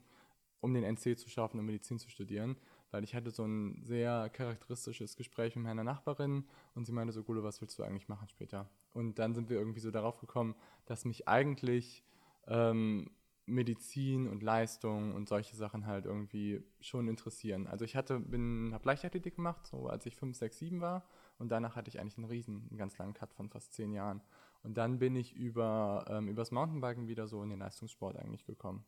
um 0.60 0.72
den 0.72 0.84
NC 0.84 1.18
zu 1.18 1.28
schaffen 1.28 1.58
und 1.58 1.66
Medizin 1.66 1.98
zu 1.98 2.08
studieren 2.10 2.56
weil 2.94 3.02
ich 3.02 3.16
hatte 3.16 3.32
so 3.32 3.44
ein 3.44 3.82
sehr 3.82 4.28
charakteristisches 4.28 5.16
Gespräch 5.16 5.56
mit 5.56 5.64
meiner 5.64 5.82
Nachbarin 5.82 6.44
und 6.76 6.86
sie 6.86 6.92
meinte 6.92 7.12
so, 7.12 7.24
Gule, 7.24 7.42
was 7.42 7.60
willst 7.60 7.76
du 7.76 7.82
eigentlich 7.82 8.08
machen 8.08 8.28
später? 8.28 8.70
Und 8.92 9.18
dann 9.18 9.34
sind 9.34 9.50
wir 9.50 9.58
irgendwie 9.58 9.80
so 9.80 9.90
darauf 9.90 10.20
gekommen, 10.20 10.54
dass 10.86 11.04
mich 11.04 11.26
eigentlich 11.26 12.04
ähm, 12.46 13.10
Medizin 13.46 14.28
und 14.28 14.44
Leistung 14.44 15.12
und 15.12 15.28
solche 15.28 15.56
Sachen 15.56 15.88
halt 15.88 16.04
irgendwie 16.04 16.62
schon 16.78 17.08
interessieren. 17.08 17.66
Also 17.66 17.84
ich 17.84 17.96
hatte, 17.96 18.20
bin, 18.20 18.70
habe 18.72 18.86
Leichtathletik 18.86 19.34
gemacht, 19.34 19.66
so 19.66 19.88
als 19.88 20.06
ich 20.06 20.14
5, 20.14 20.36
6, 20.36 20.56
7 20.56 20.80
war 20.80 21.04
und 21.38 21.48
danach 21.48 21.74
hatte 21.74 21.88
ich 21.88 21.98
eigentlich 21.98 22.16
einen 22.16 22.28
riesen, 22.28 22.68
einen 22.68 22.78
ganz 22.78 22.96
langen 22.96 23.14
Cut 23.14 23.34
von 23.34 23.48
fast 23.48 23.72
zehn 23.72 23.92
Jahren. 23.92 24.22
Und 24.62 24.78
dann 24.78 25.00
bin 25.00 25.16
ich 25.16 25.34
über 25.34 26.04
ähm, 26.08 26.28
übers 26.28 26.52
Mountainbiken 26.52 27.08
wieder 27.08 27.26
so 27.26 27.42
in 27.42 27.50
den 27.50 27.58
Leistungssport 27.58 28.16
eigentlich 28.16 28.44
gekommen. 28.44 28.84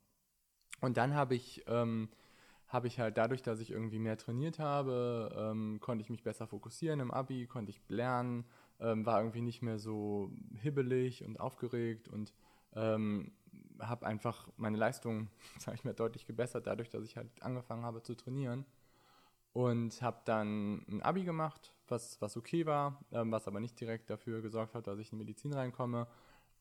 Und 0.81 0.97
dann 0.97 1.15
habe 1.15 1.35
ich 1.35 1.65
ähm, 1.67 2.09
habe 2.69 2.89
ich 2.89 2.99
halt 2.99 3.17
dadurch, 3.17 3.43
dass 3.43 3.61
ich 3.61 3.71
irgendwie 3.71 3.99
mehr 3.99 4.17
trainiert 4.17 4.59
habe, 4.59 5.35
ähm, 5.37 5.79
konnte 5.81 6.03
ich 6.03 6.11
mich 6.11 6.23
besser 6.23 6.47
fokussieren 6.47 7.01
im 7.01 7.11
Abi, 7.11 7.47
konnte 7.47 7.71
ich 7.71 7.81
lernen, 7.89 8.45
ähm, 8.81 9.07
war 9.07 9.21
irgendwie 9.21 9.43
nicht 9.43 9.63
mehr 9.63 9.79
so 9.79 10.33
hibbelig 10.61 11.25
und 11.25 11.39
aufgeregt 11.39 12.09
und 12.09 12.33
ähm, 12.75 13.33
habe 13.81 14.07
einfach 14.07 14.49
meine 14.57 14.77
Leistung, 14.77 15.29
sage 15.59 15.77
ich 15.77 15.85
mal, 15.85 15.95
deutlich 15.95 16.27
gebessert, 16.27 16.67
dadurch, 16.67 16.91
dass 16.91 17.05
ich 17.05 17.17
halt 17.17 17.31
angefangen 17.41 17.85
habe 17.85 18.03
zu 18.03 18.15
trainieren. 18.15 18.67
Und 19.53 20.03
habe 20.03 20.21
dann 20.27 20.85
ein 20.87 21.01
Abi 21.01 21.25
gemacht, 21.25 21.73
was, 21.89 22.21
was 22.21 22.37
okay 22.37 22.67
war, 22.67 23.01
ähm, 23.11 23.33
was 23.33 23.49
aber 23.49 23.59
nicht 23.59 23.81
direkt 23.81 24.11
dafür 24.11 24.43
gesorgt 24.43 24.75
hat, 24.75 24.87
dass 24.87 24.99
ich 24.99 25.13
in 25.13 25.19
Medizin 25.19 25.55
reinkomme. 25.55 26.07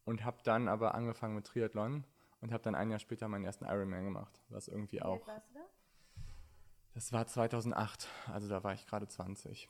Und 0.06 0.24
habe 0.24 0.38
dann 0.44 0.70
aber 0.70 0.96
angefangen 0.96 1.36
mit 1.36 1.46
Triathlon 1.46 2.06
und 2.40 2.54
habe 2.54 2.64
dann 2.64 2.76
ein 2.76 2.92
Jahr 2.92 3.00
später 3.00 3.28
meinen 3.28 3.44
ersten 3.44 3.66
Ironman 3.66 4.06
gemacht, 4.06 4.42
was 4.50 4.70
irgendwie 4.70 5.02
auch. 5.02 5.22
Wie 5.22 5.28
warst 5.28 5.50
du 5.50 5.56
da? 5.56 5.66
Das 6.96 7.12
war 7.12 7.28
2008, 7.28 8.08
also 8.28 8.48
da 8.48 8.64
war 8.64 8.74
ich 8.74 8.88
gerade 8.88 9.06
20. 9.06 9.68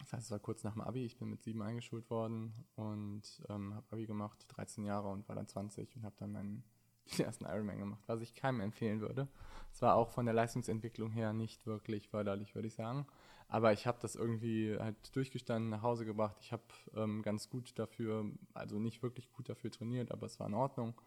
Das 0.00 0.12
heißt, 0.12 0.24
es 0.24 0.30
war 0.32 0.40
kurz 0.40 0.64
nach 0.64 0.72
dem 0.72 0.82
Abi. 0.82 1.04
Ich 1.04 1.16
bin 1.16 1.30
mit 1.30 1.40
sieben 1.44 1.62
eingeschult 1.62 2.10
worden 2.10 2.52
und 2.74 3.22
ähm, 3.48 3.74
habe 3.74 3.86
Abi 3.92 4.06
gemacht, 4.06 4.44
13 4.48 4.84
Jahre 4.84 5.08
und 5.08 5.28
war 5.28 5.36
dann 5.36 5.46
20 5.46 5.94
und 5.94 6.04
habe 6.04 6.16
dann 6.18 6.32
meinen 6.32 6.64
ersten 7.18 7.44
Ironman 7.44 7.78
gemacht, 7.78 8.02
was 8.08 8.22
ich 8.22 8.34
keinem 8.34 8.60
empfehlen 8.60 9.00
würde. 9.00 9.28
Es 9.72 9.82
war 9.82 9.94
auch 9.94 10.10
von 10.10 10.24
der 10.24 10.34
Leistungsentwicklung 10.34 11.12
her 11.12 11.32
nicht 11.32 11.64
wirklich 11.64 12.08
förderlich, 12.08 12.56
würde 12.56 12.66
ich 12.66 12.74
sagen. 12.74 13.06
Aber 13.46 13.72
ich 13.72 13.86
habe 13.86 13.98
das 14.02 14.16
irgendwie 14.16 14.76
halt 14.80 15.14
durchgestanden, 15.14 15.70
nach 15.70 15.82
Hause 15.82 16.04
gebracht. 16.04 16.38
Ich 16.40 16.52
habe 16.52 16.64
ähm, 16.96 17.22
ganz 17.22 17.50
gut 17.50 17.78
dafür, 17.78 18.24
also 18.52 18.80
nicht 18.80 19.04
wirklich 19.04 19.30
gut 19.30 19.48
dafür 19.48 19.70
trainiert, 19.70 20.10
aber 20.10 20.26
es 20.26 20.40
war 20.40 20.48
in 20.48 20.54
Ordnung. 20.54 21.00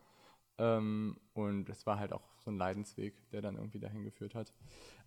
Ähm, 0.57 1.17
und 1.33 1.69
es 1.69 1.85
war 1.85 1.99
halt 1.99 2.13
auch 2.13 2.27
so 2.39 2.51
ein 2.51 2.57
Leidensweg, 2.57 3.29
der 3.31 3.41
dann 3.41 3.55
irgendwie 3.55 3.79
dahin 3.79 4.03
geführt 4.03 4.35
hat. 4.35 4.53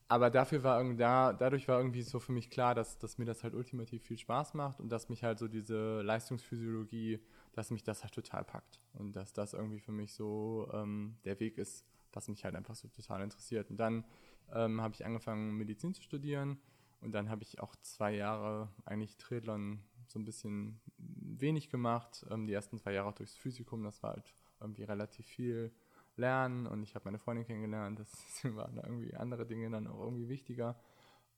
Aber 0.09 0.31
dafür 0.31 0.63
war 0.63 0.79
irgendwie 0.79 0.99
da, 0.99 1.33
dadurch 1.33 1.67
war 1.67 1.79
irgendwie 1.79 2.03
so 2.03 2.21
für 2.21 2.33
mich 2.33 2.49
klar, 2.49 2.75
dass, 2.75 2.99
dass 2.99 3.19
mir 3.19 3.25
das 3.25 3.43
halt 3.43 3.55
ultimativ 3.55 4.05
viel 4.05 4.19
Spaß 4.19 4.55
macht 4.55 4.79
und 4.81 4.89
dass 4.89 5.09
mich 5.09 5.25
halt 5.25 5.39
so 5.39 5.49
diese 5.49 6.01
Leistungsphysiologie, 6.03 7.21
dass 7.53 7.71
mich 7.71 7.83
das 7.83 8.05
halt 8.05 8.15
total 8.15 8.45
packt. 8.45 8.81
Und 8.93 9.17
dass 9.17 9.33
das 9.33 9.53
irgendwie 9.53 9.81
für 9.81 9.93
mich 9.93 10.13
so 10.13 10.69
ähm, 10.73 11.17
der 11.25 11.41
Weg 11.41 11.59
ist, 11.59 11.85
was 12.13 12.29
mich 12.29 12.45
halt 12.45 12.55
einfach 12.55 12.77
so 12.77 12.89
total 12.89 13.23
interessiert. 13.23 13.69
Und 13.71 13.79
dann 13.79 14.05
ähm, 14.53 14.81
habe 14.81 14.95
ich 14.95 15.05
angefangen, 15.05 15.57
Medizin 15.57 15.93
zu 15.93 16.03
studieren. 16.03 16.59
Und 17.01 17.13
dann 17.13 17.29
habe 17.29 17.43
ich 17.43 17.61
auch 17.61 17.75
zwei 17.77 18.15
Jahre 18.15 18.69
eigentlich 18.85 19.17
Triathlon 19.17 19.81
so 20.07 20.19
ein 20.21 20.25
bisschen 20.25 20.81
wenig 20.97 21.69
gemacht. 21.69 22.25
Ähm, 22.31 22.47
die 22.47 22.53
ersten 22.53 22.79
zwei 22.79 22.93
Jahre 22.93 23.13
durchs 23.13 23.37
Physikum, 23.37 23.83
das 23.83 24.03
war 24.05 24.13
halt 24.13 24.35
irgendwie 24.61 24.85
relativ 24.85 25.27
viel 25.27 25.73
lernen 26.17 26.67
und 26.67 26.83
ich 26.83 26.95
habe 26.95 27.05
meine 27.05 27.19
Freundin 27.19 27.47
kennengelernt. 27.47 27.99
Das 27.99 28.11
waren 28.57 28.77
irgendwie 28.77 29.15
andere 29.15 29.47
Dinge 29.47 29.71
dann 29.71 29.87
auch 29.87 30.01
irgendwie 30.01 30.29
wichtiger. 30.29 30.79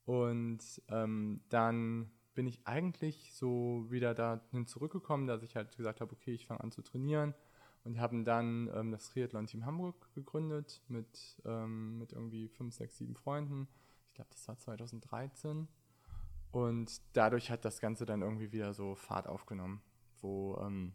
Und 0.04 0.60
ähm, 0.88 1.40
dann 1.48 2.10
bin 2.34 2.46
ich 2.46 2.66
eigentlich 2.66 3.34
so 3.34 3.86
wieder 3.88 4.14
dahin 4.14 4.66
zurückgekommen, 4.66 5.26
dass 5.26 5.42
ich 5.42 5.56
halt 5.56 5.76
gesagt 5.76 6.00
habe, 6.00 6.12
okay, 6.12 6.32
ich 6.32 6.46
fange 6.46 6.60
an 6.60 6.70
zu 6.70 6.82
trainieren 6.82 7.34
und 7.84 7.98
haben 7.98 8.24
dann 8.24 8.70
ähm, 8.74 8.92
das 8.92 9.10
Triathlon-Team 9.10 9.66
Hamburg 9.66 10.14
gegründet 10.14 10.82
mit, 10.88 11.42
ähm, 11.44 11.98
mit 11.98 12.12
irgendwie 12.12 12.48
fünf, 12.48 12.74
sechs, 12.74 12.96
sieben 12.96 13.16
Freunden. 13.16 13.68
Ich 14.08 14.14
glaube, 14.14 14.30
das 14.30 14.46
war 14.46 14.56
2013. 14.56 15.68
Und 16.50 17.00
dadurch 17.12 17.50
hat 17.50 17.64
das 17.64 17.80
Ganze 17.80 18.06
dann 18.06 18.22
irgendwie 18.22 18.52
wieder 18.52 18.72
so 18.72 18.94
Fahrt 18.94 19.26
aufgenommen, 19.26 19.82
wo 20.20 20.58
ähm, 20.62 20.94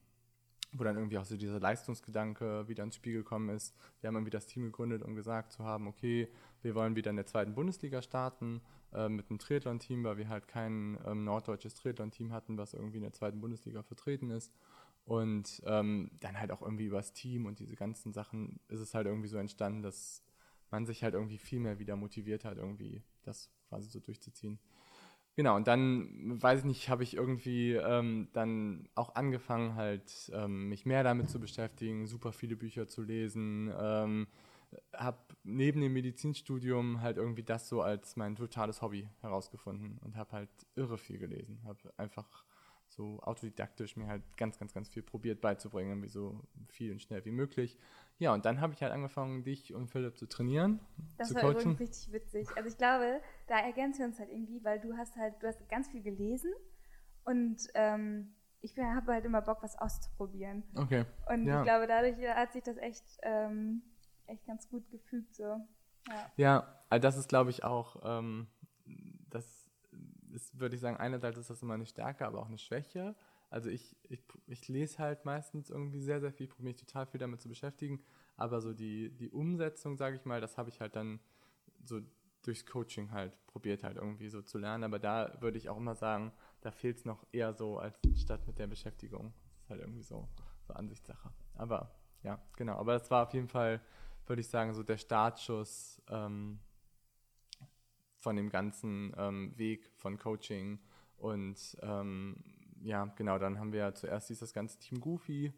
wo 0.74 0.84
dann 0.84 0.98
irgendwie 0.98 1.18
auch 1.18 1.26
so 1.26 1.38
dieser 1.38 1.60
Leistungsgedanke 1.60 2.68
wieder 2.68 2.84
ins 2.84 2.96
Spiel 2.96 3.14
gekommen 3.14 3.50
ist. 3.50 3.76
Wir 4.02 4.08
haben 4.08 4.16
irgendwie 4.16 4.32
das 4.32 4.48
Team 4.48 4.64
gegründet, 4.64 5.04
um 5.04 5.16
gesagt 5.16 5.52
zu 5.52 5.64
haben, 5.64 5.88
okay, 5.88 6.28
wir 6.62 6.76
wollen 6.76 6.96
wieder 6.96 7.12
in 7.12 7.16
der 7.16 7.26
zweiten 7.26 7.54
Bundesliga 7.54 8.02
starten 8.02 8.62
äh, 8.94 9.08
mit 9.10 9.30
einem 9.30 9.40
Triathlon-Team, 9.40 10.04
weil 10.04 10.18
wir 10.18 10.30
halt 10.30 10.48
kein 10.48 10.98
ähm, 11.06 11.24
norddeutsches 11.24 11.76
Triathlon-Team 11.76 12.34
hatten, 12.34 12.58
was 12.58 12.74
irgendwie 12.74 12.98
in 12.98 13.04
der 13.04 13.14
zweiten 13.14 13.40
Bundesliga 13.40 13.84
vertreten 13.84 14.32
ist. 14.32 14.52
Und 15.06 15.62
ähm, 15.66 16.12
dann 16.22 16.40
halt 16.40 16.52
auch 16.52 16.62
irgendwie 16.62 16.86
übers 16.86 17.12
Team 17.14 17.46
und 17.46 17.60
diese 17.60 17.76
ganzen 17.76 18.14
Sachen 18.14 18.60
ist 18.70 18.80
es 18.80 18.94
halt 18.94 19.06
irgendwie 19.06 19.28
so 19.28 19.38
entstanden, 19.38 19.82
dass 19.82 20.24
man 20.72 20.86
sich 20.86 21.04
halt 21.04 21.14
irgendwie 21.14 21.38
viel 21.38 21.60
mehr 21.60 21.78
wieder 21.78 21.96
motiviert 21.96 22.46
hat, 22.46 22.58
irgendwie 22.58 23.04
das 23.24 23.52
quasi 23.68 23.90
so 23.90 24.00
durchzuziehen. 24.00 24.60
Genau, 25.36 25.56
und 25.56 25.68
dann, 25.68 26.40
weiß 26.42 26.60
ich 26.60 26.66
nicht, 26.66 26.90
habe 26.90 27.02
ich 27.02 27.16
irgendwie 27.16 27.74
ähm, 27.74 28.28
dann 28.34 28.88
auch 28.94 29.16
angefangen, 29.16 29.74
halt 29.76 30.32
ähm, 30.34 30.70
mich 30.70 30.86
mehr 30.86 31.04
damit 31.04 31.28
zu 31.30 31.40
beschäftigen, 31.40 32.06
super 32.06 32.34
viele 32.34 32.56
Bücher 32.56 32.88
zu 32.88 33.02
lesen, 33.02 33.74
ähm, 33.80 34.28
habe 34.94 35.18
neben 35.44 35.82
dem 35.82 35.94
Medizinstudium 35.94 37.02
halt 37.02 37.18
irgendwie 37.18 37.44
das 37.44 37.68
so 37.68 37.82
als 37.82 38.16
mein 38.16 38.36
totales 38.36 38.82
Hobby 38.84 39.10
herausgefunden 39.22 39.98
und 40.04 40.16
habe 40.18 40.32
halt 40.34 40.50
irre 40.76 40.98
viel 41.00 41.18
gelesen, 41.18 41.60
habe 41.66 41.80
einfach 41.98 42.46
so 42.88 43.20
autodidaktisch 43.22 43.98
mir 43.98 44.08
halt 44.08 44.22
ganz, 44.38 44.60
ganz, 44.60 44.74
ganz 44.74 44.90
viel 44.90 45.02
probiert 45.04 45.42
beizubringen, 45.42 46.04
wie 46.04 46.10
so 46.10 46.40
viel 46.70 46.92
und 46.92 47.02
schnell 47.02 47.26
wie 47.26 47.32
möglich. 47.32 47.78
Ja, 48.20 48.34
und 48.34 48.46
dann 48.46 48.62
habe 48.62 48.74
ich 48.74 48.82
halt 48.82 48.92
angefangen, 48.92 49.44
dich 49.44 49.74
und 49.74 49.88
Philipp 49.88 50.18
zu 50.18 50.28
trainieren. 50.28 50.80
Das 51.18 51.30
zu 51.30 51.36
war 51.36 51.42
coachen. 51.42 51.72
übrigens 51.72 51.80
richtig 51.80 52.14
witzig. 52.14 52.48
Also 52.56 52.70
ich 52.70 52.78
glaube, 52.78 53.22
da 53.48 53.60
ergänzen 53.60 54.00
wir 54.00 54.06
uns 54.08 54.20
halt 54.20 54.30
irgendwie, 54.30 54.64
weil 54.64 54.80
du 54.80 54.96
hast 54.96 55.16
halt, 55.16 55.36
du 55.42 55.48
hast 55.48 55.68
ganz 55.70 55.90
viel 55.90 56.02
gelesen 56.02 56.52
und 57.26 57.68
ähm, 57.74 58.36
ich 58.62 58.78
habe 58.78 59.14
halt 59.14 59.26
immer 59.26 59.42
Bock, 59.42 59.62
was 59.62 59.78
auszuprobieren. 59.78 60.64
Okay. 60.76 61.06
Und 61.30 61.46
ja. 61.46 61.60
ich 61.60 61.64
glaube, 61.64 61.86
dadurch 61.86 62.16
hat 62.30 62.54
sich 62.54 62.64
das 62.64 62.78
echt, 62.78 63.04
ähm, 63.24 63.82
echt 64.26 64.46
ganz 64.46 64.70
gut 64.70 64.90
gefügt 64.90 65.36
so. 65.36 65.60
Ja, 66.08 66.32
ja 66.38 66.80
also 66.90 67.02
das 67.02 67.18
ist, 67.18 67.28
glaube 67.28 67.50
ich, 67.50 67.64
auch, 67.64 68.02
ähm, 68.06 68.48
das 69.30 69.70
ist, 70.32 70.60
würde 70.60 70.76
ich 70.76 70.82
sagen, 70.82 70.98
einerseits 70.98 71.38
ist 71.38 71.50
das 71.50 71.62
immer 71.62 71.74
eine 71.74 71.86
Stärke, 71.86 72.26
aber 72.26 72.40
auch 72.40 72.48
eine 72.48 72.58
Schwäche. 72.58 73.16
Also 73.54 73.70
ich, 73.70 73.96
ich, 74.10 74.20
ich 74.48 74.68
lese 74.68 74.98
halt 74.98 75.26
meistens 75.26 75.70
irgendwie 75.70 76.02
sehr, 76.02 76.20
sehr 76.20 76.34
viel, 76.34 76.48
probiere 76.48 76.70
mich 76.70 76.76
total 76.76 77.06
viel 77.06 77.20
damit 77.20 77.40
zu 77.40 77.48
beschäftigen, 77.48 78.04
aber 78.36 78.62
so 78.62 78.74
die, 78.74 79.12
die 79.16 79.30
Umsetzung, 79.30 79.96
sage 79.96 80.16
ich 80.16 80.26
mal, 80.26 80.42
das 80.42 80.58
habe 80.58 80.70
ich 80.70 80.82
halt 80.82 80.96
dann 80.96 81.20
so 81.84 82.02
durchs 82.42 82.66
Coaching 82.66 83.12
halt 83.12 83.32
probiert 83.46 83.84
halt 83.84 83.98
irgendwie 83.98 84.28
so 84.30 84.42
zu 84.42 84.58
lernen, 84.58 84.84
aber 84.84 84.98
da 84.98 85.38
würde 85.40 85.60
ich 85.60 85.70
auch 85.70 85.78
immer 85.78 85.94
sagen, 85.94 86.34
da 86.62 86.72
fehlt 86.72 86.98
es 86.98 87.06
noch 87.06 87.28
eher 87.32 87.54
so 87.54 87.78
als 87.78 88.00
statt 88.16 88.48
mit 88.48 88.58
der 88.58 88.66
Beschäftigung. 88.66 89.32
Das 89.52 89.62
ist 89.66 89.70
halt 89.70 89.82
irgendwie 89.82 90.02
so, 90.02 90.28
so 90.68 90.74
Ansichtssache. 90.74 91.32
Aber 91.54 91.94
ja, 92.24 92.42
genau, 92.58 92.78
aber 92.78 92.94
das 92.94 93.12
war 93.12 93.28
auf 93.28 93.36
jeden 93.36 93.50
Fall, 93.50 93.82
würde 94.26 94.42
ich 94.42 94.48
sagen, 94.48 94.74
so 94.74 94.82
der 94.82 94.98
Startschuss 94.98 96.02
ähm, 96.10 96.60
von 98.18 98.36
dem 98.36 98.50
ganzen 98.50 99.14
ähm, 99.16 99.56
Weg 99.60 99.92
von 99.96 100.18
Coaching 100.18 100.80
und 101.18 101.78
ähm, 101.84 102.44
ja, 102.84 103.06
genau, 103.16 103.38
dann 103.40 103.60
haben 103.60 103.72
wir 103.72 103.80
ja 103.80 103.94
zuerst 103.94 104.30
dieses 104.30 104.54
ganze 104.54 104.80
Team 104.80 105.00
Goofy. 105.00 105.54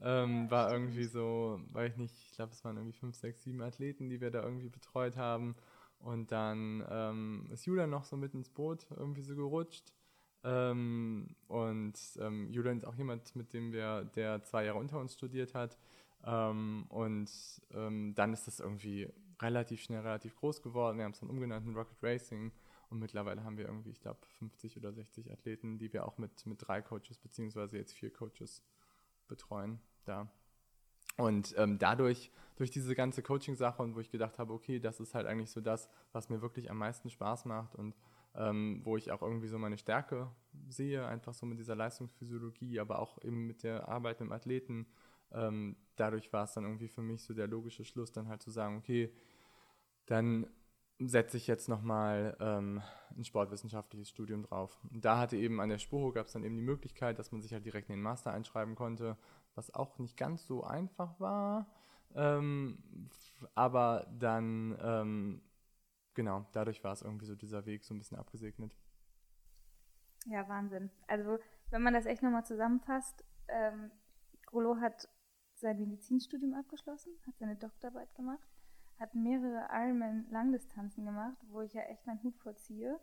Ähm, 0.00 0.50
war 0.50 0.72
irgendwie 0.72 1.04
so, 1.04 1.60
weiß 1.72 1.92
ich 1.92 1.98
nicht, 1.98 2.14
ich 2.18 2.32
glaube, 2.32 2.52
es 2.52 2.64
waren 2.64 2.76
irgendwie 2.76 2.98
fünf, 2.98 3.16
sechs, 3.16 3.42
sieben 3.42 3.62
Athleten, 3.62 4.08
die 4.08 4.20
wir 4.20 4.30
da 4.30 4.42
irgendwie 4.42 4.68
betreut 4.68 5.16
haben. 5.16 5.54
Und 6.00 6.32
dann 6.32 6.84
ähm, 6.90 7.48
ist 7.52 7.64
Julian 7.64 7.90
noch 7.90 8.04
so 8.04 8.16
mit 8.16 8.34
ins 8.34 8.50
Boot 8.50 8.86
irgendwie 8.90 9.22
so 9.22 9.36
gerutscht. 9.36 9.92
Ähm, 10.42 11.34
und 11.46 11.98
ähm, 12.18 12.50
Julian 12.50 12.76
ist 12.76 12.84
auch 12.84 12.96
jemand, 12.96 13.34
mit 13.36 13.54
dem 13.54 13.72
wir, 13.72 14.04
der 14.16 14.42
zwei 14.42 14.66
Jahre 14.66 14.78
unter 14.78 14.98
uns 14.98 15.14
studiert 15.14 15.54
hat. 15.54 15.78
Ähm, 16.24 16.86
und 16.88 17.30
ähm, 17.72 18.14
dann 18.14 18.32
ist 18.32 18.46
das 18.46 18.60
irgendwie 18.60 19.08
relativ 19.40 19.80
schnell 19.80 20.00
relativ 20.00 20.36
groß 20.36 20.62
geworden. 20.62 20.98
Wir 20.98 21.04
haben 21.04 21.12
es 21.12 21.20
dann 21.20 21.30
umgenannt 21.30 21.66
in 21.66 21.74
Rocket 21.74 22.02
Racing 22.02 22.52
Und 22.90 22.98
mittlerweile 22.98 23.44
haben 23.44 23.56
wir 23.56 23.66
irgendwie, 23.66 23.90
ich 23.90 24.00
glaube, 24.00 24.20
50 24.38 24.76
oder 24.76 24.92
60 24.92 25.32
Athleten, 25.32 25.78
die 25.78 25.92
wir 25.92 26.06
auch 26.06 26.18
mit, 26.18 26.46
mit 26.46 26.66
drei 26.66 26.82
Coaches 26.82 27.18
beziehungsweise 27.18 27.76
jetzt 27.76 27.92
vier 27.92 28.12
Coaches 28.12 28.62
betreuen 29.26 29.80
da. 30.04 30.30
Und 31.16 31.54
ähm, 31.56 31.78
dadurch, 31.78 32.30
durch 32.56 32.70
diese 32.70 32.94
ganze 32.94 33.22
Coaching-Sache 33.22 33.82
und 33.82 33.94
wo 33.94 34.00
ich 34.00 34.10
gedacht 34.10 34.38
habe, 34.38 34.52
okay, 34.52 34.80
das 34.80 35.00
ist 35.00 35.14
halt 35.14 35.26
eigentlich 35.26 35.50
so 35.50 35.60
das, 35.60 35.88
was 36.12 36.28
mir 36.28 36.42
wirklich 36.42 36.70
am 36.70 36.78
meisten 36.78 37.08
Spaß 37.08 37.44
macht 37.44 37.74
und 37.74 37.94
ähm, 38.36 38.80
wo 38.82 38.96
ich 38.96 39.12
auch 39.12 39.22
irgendwie 39.22 39.46
so 39.46 39.58
meine 39.58 39.78
Stärke 39.78 40.28
sehe, 40.68 41.06
einfach 41.06 41.34
so 41.34 41.46
mit 41.46 41.58
dieser 41.58 41.76
Leistungsphysiologie, 41.76 42.80
aber 42.80 42.98
auch 42.98 43.22
eben 43.22 43.46
mit 43.46 43.62
der 43.62 43.88
Arbeit 43.88 44.20
mit 44.20 44.28
dem 44.28 44.32
Athleten. 44.32 44.86
Ähm, 45.32 45.76
dadurch 45.96 46.32
war 46.32 46.44
es 46.44 46.52
dann 46.52 46.64
irgendwie 46.64 46.88
für 46.88 47.02
mich 47.02 47.22
so 47.22 47.32
der 47.32 47.46
logische 47.46 47.84
Schluss, 47.84 48.10
dann 48.10 48.28
halt 48.28 48.42
zu 48.42 48.50
sagen, 48.50 48.76
okay, 48.76 49.12
dann 50.06 50.48
setze 51.00 51.36
ich 51.36 51.46
jetzt 51.46 51.68
nochmal 51.68 52.36
ähm, 52.40 52.82
ein 53.16 53.24
sportwissenschaftliches 53.24 54.08
Studium 54.08 54.42
drauf. 54.42 54.78
Und 54.92 55.04
da 55.04 55.18
hatte 55.18 55.36
eben 55.36 55.60
an 55.60 55.68
der 55.68 55.78
Spuro 55.78 56.12
gab 56.12 56.26
es 56.26 56.32
dann 56.32 56.44
eben 56.44 56.56
die 56.56 56.62
Möglichkeit, 56.62 57.18
dass 57.18 57.32
man 57.32 57.42
sich 57.42 57.52
halt 57.52 57.64
direkt 57.64 57.88
in 57.88 57.96
den 57.96 58.02
Master 58.02 58.32
einschreiben 58.32 58.74
konnte, 58.74 59.16
was 59.54 59.74
auch 59.74 59.98
nicht 59.98 60.16
ganz 60.16 60.46
so 60.46 60.64
einfach 60.64 61.18
war. 61.18 61.66
Ähm, 62.14 62.78
aber 63.54 64.06
dann, 64.18 64.78
ähm, 64.80 65.42
genau, 66.14 66.46
dadurch 66.52 66.84
war 66.84 66.92
es 66.92 67.02
irgendwie 67.02 67.26
so 67.26 67.34
dieser 67.34 67.66
Weg 67.66 67.84
so 67.84 67.94
ein 67.94 67.98
bisschen 67.98 68.18
abgesegnet. 68.18 68.76
Ja, 70.26 70.48
Wahnsinn. 70.48 70.90
Also, 71.08 71.38
wenn 71.70 71.82
man 71.82 71.92
das 71.92 72.06
echt 72.06 72.22
nochmal 72.22 72.46
zusammenfasst, 72.46 73.24
ähm, 73.48 73.90
Grolo 74.46 74.76
hat 74.80 75.08
sein 75.56 75.78
Medizinstudium 75.78 76.54
abgeschlossen, 76.54 77.12
hat 77.26 77.36
seine 77.38 77.56
Doktorarbeit 77.56 78.14
gemacht 78.14 78.53
hat 78.98 79.14
mehrere 79.14 79.68
Ironman-Langdistanzen 79.70 81.04
gemacht, 81.04 81.36
wo 81.48 81.60
ich 81.60 81.72
ja 81.72 81.82
echt 81.82 82.06
meinen 82.06 82.22
Hut 82.22 82.36
vorziehe. 82.38 82.98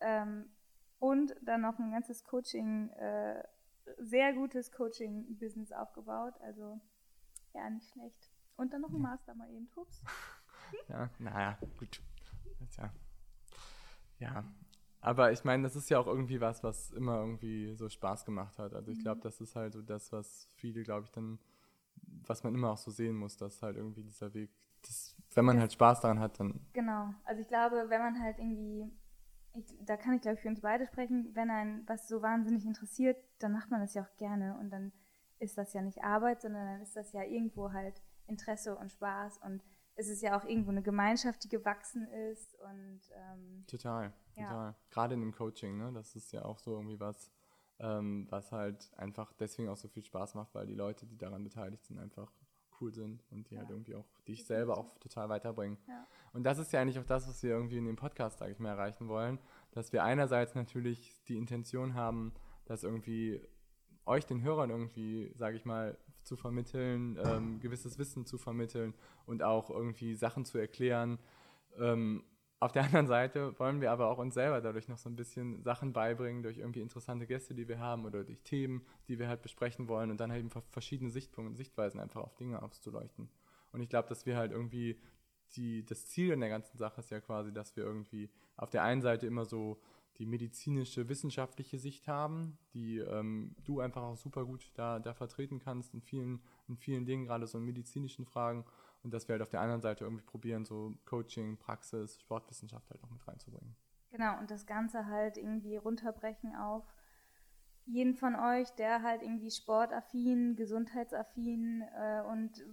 Ähm, 0.00 0.50
und 0.98 1.34
dann 1.42 1.60
noch 1.62 1.78
ein 1.78 1.90
ganzes 1.90 2.24
Coaching, 2.24 2.90
äh, 2.90 3.42
sehr 3.98 4.32
gutes 4.32 4.72
Coaching-Business 4.72 5.72
aufgebaut. 5.72 6.34
Also 6.40 6.80
ja, 7.54 7.68
nicht 7.70 7.88
schlecht. 7.90 8.30
Und 8.56 8.72
dann 8.72 8.80
noch 8.80 8.90
ein 8.90 9.00
Master 9.00 9.34
mal 9.34 9.50
eben, 9.50 9.68
Tups. 9.70 10.02
ja, 10.88 11.10
naja, 11.18 11.58
gut. 11.78 12.00
Ja. 12.78 12.92
ja. 14.18 14.44
Aber 15.00 15.30
ich 15.30 15.44
meine, 15.44 15.62
das 15.62 15.76
ist 15.76 15.88
ja 15.90 15.98
auch 15.98 16.06
irgendwie 16.06 16.40
was, 16.40 16.64
was 16.64 16.90
immer 16.92 17.20
irgendwie 17.20 17.74
so 17.74 17.88
Spaß 17.88 18.24
gemacht 18.24 18.58
hat. 18.58 18.74
Also 18.74 18.90
ich 18.90 19.00
glaube, 19.00 19.18
mhm. 19.18 19.22
das 19.22 19.40
ist 19.40 19.54
halt 19.54 19.74
so 19.74 19.82
das, 19.82 20.10
was 20.12 20.48
viele, 20.54 20.82
glaube 20.82 21.04
ich, 21.04 21.12
dann, 21.12 21.38
was 22.26 22.42
man 22.42 22.54
immer 22.54 22.70
auch 22.70 22.78
so 22.78 22.90
sehen 22.90 23.16
muss, 23.16 23.36
dass 23.36 23.62
halt 23.62 23.76
irgendwie 23.76 24.02
dieser 24.02 24.34
Weg 24.34 24.50
das, 24.82 25.16
wenn 25.34 25.44
man 25.44 25.60
halt 25.60 25.72
Spaß 25.72 26.00
daran 26.00 26.20
hat, 26.20 26.40
dann. 26.40 26.60
Genau. 26.72 27.14
Also 27.24 27.40
ich 27.40 27.48
glaube, 27.48 27.86
wenn 27.88 28.00
man 28.00 28.22
halt 28.22 28.38
irgendwie, 28.38 28.90
ich, 29.54 29.64
da 29.84 29.96
kann 29.96 30.14
ich 30.14 30.22
glaube 30.22 30.36
ich 30.36 30.42
für 30.42 30.48
uns 30.48 30.60
beide 30.60 30.86
sprechen, 30.86 31.30
wenn 31.34 31.50
ein 31.50 31.82
was 31.86 32.08
so 32.08 32.22
wahnsinnig 32.22 32.64
interessiert, 32.64 33.16
dann 33.38 33.52
macht 33.52 33.70
man 33.70 33.80
das 33.80 33.94
ja 33.94 34.02
auch 34.02 34.16
gerne 34.16 34.56
und 34.58 34.70
dann 34.70 34.92
ist 35.38 35.58
das 35.58 35.72
ja 35.74 35.82
nicht 35.82 36.02
Arbeit, 36.02 36.40
sondern 36.40 36.66
dann 36.66 36.80
ist 36.80 36.96
das 36.96 37.12
ja 37.12 37.22
irgendwo 37.22 37.72
halt 37.72 38.02
Interesse 38.26 38.76
und 38.76 38.90
Spaß 38.90 39.38
und 39.38 39.62
es 39.96 40.08
ist 40.08 40.22
ja 40.22 40.38
auch 40.38 40.44
irgendwo 40.44 40.70
eine 40.70 40.82
Gemeinschaft, 40.82 41.42
die 41.44 41.48
gewachsen 41.48 42.06
ist 42.06 42.54
und 42.60 43.00
ähm, 43.14 43.64
total, 43.66 44.12
ja. 44.34 44.48
total. 44.48 44.74
Gerade 44.90 45.14
in 45.14 45.20
dem 45.20 45.32
Coaching, 45.32 45.78
ne, 45.78 45.90
das 45.92 46.14
ist 46.16 46.32
ja 46.32 46.44
auch 46.44 46.58
so 46.58 46.72
irgendwie 46.72 47.00
was, 47.00 47.30
ähm, 47.78 48.26
was 48.30 48.52
halt 48.52 48.92
einfach 48.96 49.32
deswegen 49.34 49.68
auch 49.68 49.76
so 49.76 49.88
viel 49.88 50.04
Spaß 50.04 50.34
macht, 50.34 50.54
weil 50.54 50.66
die 50.66 50.74
Leute, 50.74 51.06
die 51.06 51.16
daran 51.16 51.42
beteiligt 51.44 51.84
sind, 51.84 51.98
einfach 51.98 52.30
cool 52.80 52.92
sind 52.92 53.24
und 53.30 53.50
die 53.50 53.56
halt 53.56 53.68
ja. 53.68 53.68
halt 53.68 53.70
irgendwie 53.70 53.94
auch 53.94 54.06
dich 54.26 54.44
selber 54.44 54.78
auch 54.78 54.98
total 54.98 55.28
weiterbringen. 55.28 55.78
Ja. 55.88 56.06
Und 56.32 56.44
das 56.44 56.58
ist 56.58 56.72
ja 56.72 56.80
eigentlich 56.80 56.98
auch 56.98 57.06
das, 57.06 57.28
was 57.28 57.42
wir 57.42 57.50
irgendwie 57.50 57.78
in 57.78 57.84
dem 57.84 57.96
Podcast, 57.96 58.38
sage 58.38 58.52
ich 58.52 58.58
mal, 58.58 58.70
erreichen 58.70 59.08
wollen, 59.08 59.38
dass 59.72 59.92
wir 59.92 60.04
einerseits 60.04 60.54
natürlich 60.54 61.22
die 61.24 61.36
Intention 61.36 61.94
haben, 61.94 62.32
dass 62.66 62.84
irgendwie 62.84 63.40
euch 64.04 64.24
den 64.24 64.42
Hörern 64.42 64.70
irgendwie, 64.70 65.32
sage 65.34 65.56
ich 65.56 65.64
mal, 65.64 65.98
zu 66.22 66.36
vermitteln, 66.36 67.18
ähm, 67.24 67.60
gewisses 67.60 67.98
Wissen 67.98 68.26
zu 68.26 68.38
vermitteln 68.38 68.94
und 69.26 69.42
auch 69.42 69.70
irgendwie 69.70 70.14
Sachen 70.14 70.44
zu 70.44 70.58
erklären, 70.58 71.18
ähm, 71.78 72.24
auf 72.58 72.72
der 72.72 72.84
anderen 72.84 73.06
Seite 73.06 73.58
wollen 73.58 73.80
wir 73.80 73.92
aber 73.92 74.08
auch 74.08 74.18
uns 74.18 74.34
selber 74.34 74.60
dadurch 74.60 74.88
noch 74.88 74.98
so 74.98 75.10
ein 75.10 75.16
bisschen 75.16 75.62
Sachen 75.62 75.92
beibringen, 75.92 76.42
durch 76.42 76.58
irgendwie 76.58 76.80
interessante 76.80 77.26
Gäste, 77.26 77.54
die 77.54 77.68
wir 77.68 77.78
haben 77.78 78.04
oder 78.06 78.24
durch 78.24 78.42
Themen, 78.42 78.86
die 79.08 79.18
wir 79.18 79.28
halt 79.28 79.42
besprechen 79.42 79.88
wollen 79.88 80.10
und 80.10 80.18
dann 80.18 80.32
halt 80.32 80.40
eben 80.40 80.62
verschiedene 80.70 81.10
Sichtpunkte, 81.10 81.54
Sichtweisen 81.54 82.00
einfach 82.00 82.22
auf 82.22 82.34
Dinge 82.36 82.62
aufzuleuchten. 82.62 83.28
Und 83.72 83.80
ich 83.82 83.90
glaube, 83.90 84.08
dass 84.08 84.24
wir 84.24 84.36
halt 84.36 84.52
irgendwie 84.52 84.98
die, 85.54 85.84
das 85.84 86.06
Ziel 86.06 86.32
in 86.32 86.40
der 86.40 86.48
ganzen 86.48 86.78
Sache 86.78 87.00
ist 87.00 87.10
ja 87.10 87.20
quasi, 87.20 87.52
dass 87.52 87.76
wir 87.76 87.84
irgendwie 87.84 88.30
auf 88.56 88.70
der 88.70 88.82
einen 88.82 89.02
Seite 89.02 89.26
immer 89.26 89.44
so 89.44 89.80
die 90.18 90.26
medizinische, 90.26 91.08
wissenschaftliche 91.08 91.78
Sicht 91.78 92.08
haben, 92.08 92.58
die 92.72 92.98
ähm, 92.98 93.54
du 93.64 93.80
einfach 93.80 94.02
auch 94.02 94.16
super 94.16 94.44
gut 94.46 94.70
da, 94.74 94.98
da 94.98 95.12
vertreten 95.12 95.58
kannst 95.58 95.92
in 95.92 96.00
vielen, 96.00 96.40
in 96.68 96.76
vielen 96.76 97.04
Dingen, 97.04 97.26
gerade 97.26 97.46
so 97.46 97.58
in 97.58 97.64
medizinischen 97.64 98.24
Fragen. 98.24 98.64
Und 99.06 99.14
dass 99.14 99.28
wir 99.28 99.34
halt 99.34 99.42
auf 99.42 99.50
der 99.50 99.60
anderen 99.60 99.80
Seite 99.80 100.02
irgendwie 100.02 100.24
probieren, 100.24 100.64
so 100.64 100.98
Coaching, 101.04 101.58
Praxis, 101.58 102.18
Sportwissenschaft 102.18 102.90
halt 102.90 103.04
auch 103.04 103.10
mit 103.10 103.24
reinzubringen. 103.28 103.76
Genau, 104.10 104.36
und 104.40 104.50
das 104.50 104.66
Ganze 104.66 105.06
halt 105.06 105.36
irgendwie 105.36 105.76
runterbrechen 105.76 106.56
auf 106.56 106.82
jeden 107.84 108.16
von 108.16 108.34
euch, 108.34 108.68
der 108.72 109.04
halt 109.04 109.22
irgendwie 109.22 109.52
sportaffin, 109.52 110.56
gesundheitsaffin 110.56 111.84
äh, 111.94 112.22
und 112.22 112.64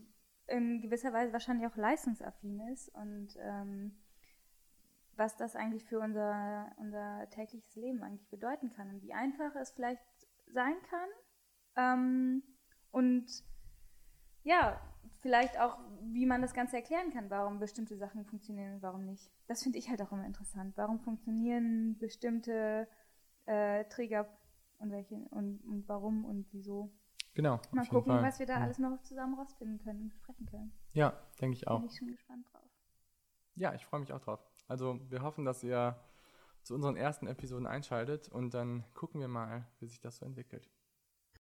in 0.47 0.81
gewisser 0.81 1.13
Weise 1.13 1.33
wahrscheinlich 1.33 1.67
auch 1.67 1.75
leistungsaffin 1.75 2.59
ist 2.71 2.89
und 2.95 3.37
ähm, 3.39 3.95
was 5.15 5.37
das 5.37 5.55
eigentlich 5.55 5.85
für 5.85 5.99
unser, 5.99 6.71
unser 6.77 7.29
tägliches 7.29 7.75
Leben 7.75 8.01
eigentlich 8.01 8.27
bedeuten 8.29 8.71
kann 8.71 8.89
und 8.89 9.03
wie 9.03 9.13
einfach 9.13 9.55
es 9.55 9.69
vielleicht 9.69 10.01
sein 10.47 10.77
kann. 10.89 11.09
Ähm, 11.75 12.43
und 12.89 13.43
ja, 14.43 14.79
vielleicht 15.21 15.59
auch, 15.59 15.77
wie 16.01 16.25
man 16.25 16.41
das 16.41 16.53
Ganze 16.53 16.75
erklären 16.75 17.11
kann, 17.11 17.29
warum 17.29 17.59
bestimmte 17.59 17.97
Sachen 17.97 18.25
funktionieren 18.25 18.75
und 18.75 18.81
warum 18.81 19.05
nicht. 19.05 19.31
Das 19.47 19.63
finde 19.63 19.77
ich 19.77 19.89
halt 19.89 20.01
auch 20.01 20.11
immer 20.11 20.25
interessant. 20.25 20.73
Warum 20.75 20.99
funktionieren 20.99 21.97
bestimmte 21.97 22.87
äh, 23.45 23.85
Trigger 23.85 24.27
und 24.79 24.91
welche 24.91 25.15
und, 25.15 25.59
und 25.63 25.87
warum 25.87 26.25
und 26.25 26.45
wieso. 26.51 26.91
Genau. 27.33 27.59
Mal 27.71 27.87
gucken, 27.87 28.21
was 28.21 28.39
wir 28.39 28.45
da 28.45 28.59
ja. 28.59 28.63
alles 28.63 28.77
noch 28.77 29.01
zusammen 29.01 29.33
rausfinden 29.35 29.79
können 29.79 30.01
und 30.01 30.09
besprechen 30.09 30.45
können. 30.45 30.71
Ja, 30.91 31.13
denke 31.41 31.57
ich 31.57 31.67
auch. 31.67 31.79
Bin 31.79 31.89
ich 31.89 31.97
schon 31.97 32.11
gespannt 32.11 32.45
drauf. 32.51 32.61
Ja, 33.55 33.73
ich 33.73 33.85
freue 33.85 34.01
mich 34.01 34.13
auch 34.13 34.19
drauf. 34.19 34.39
Also 34.67 34.99
wir 35.09 35.21
hoffen, 35.21 35.45
dass 35.45 35.63
ihr 35.63 35.97
zu 36.63 36.75
unseren 36.75 36.95
ersten 36.95 37.27
Episoden 37.27 37.65
einschaltet 37.65 38.29
und 38.29 38.53
dann 38.53 38.83
gucken 38.93 39.19
wir 39.19 39.27
mal, 39.27 39.67
wie 39.79 39.87
sich 39.87 39.99
das 39.99 40.17
so 40.17 40.25
entwickelt. 40.25 40.69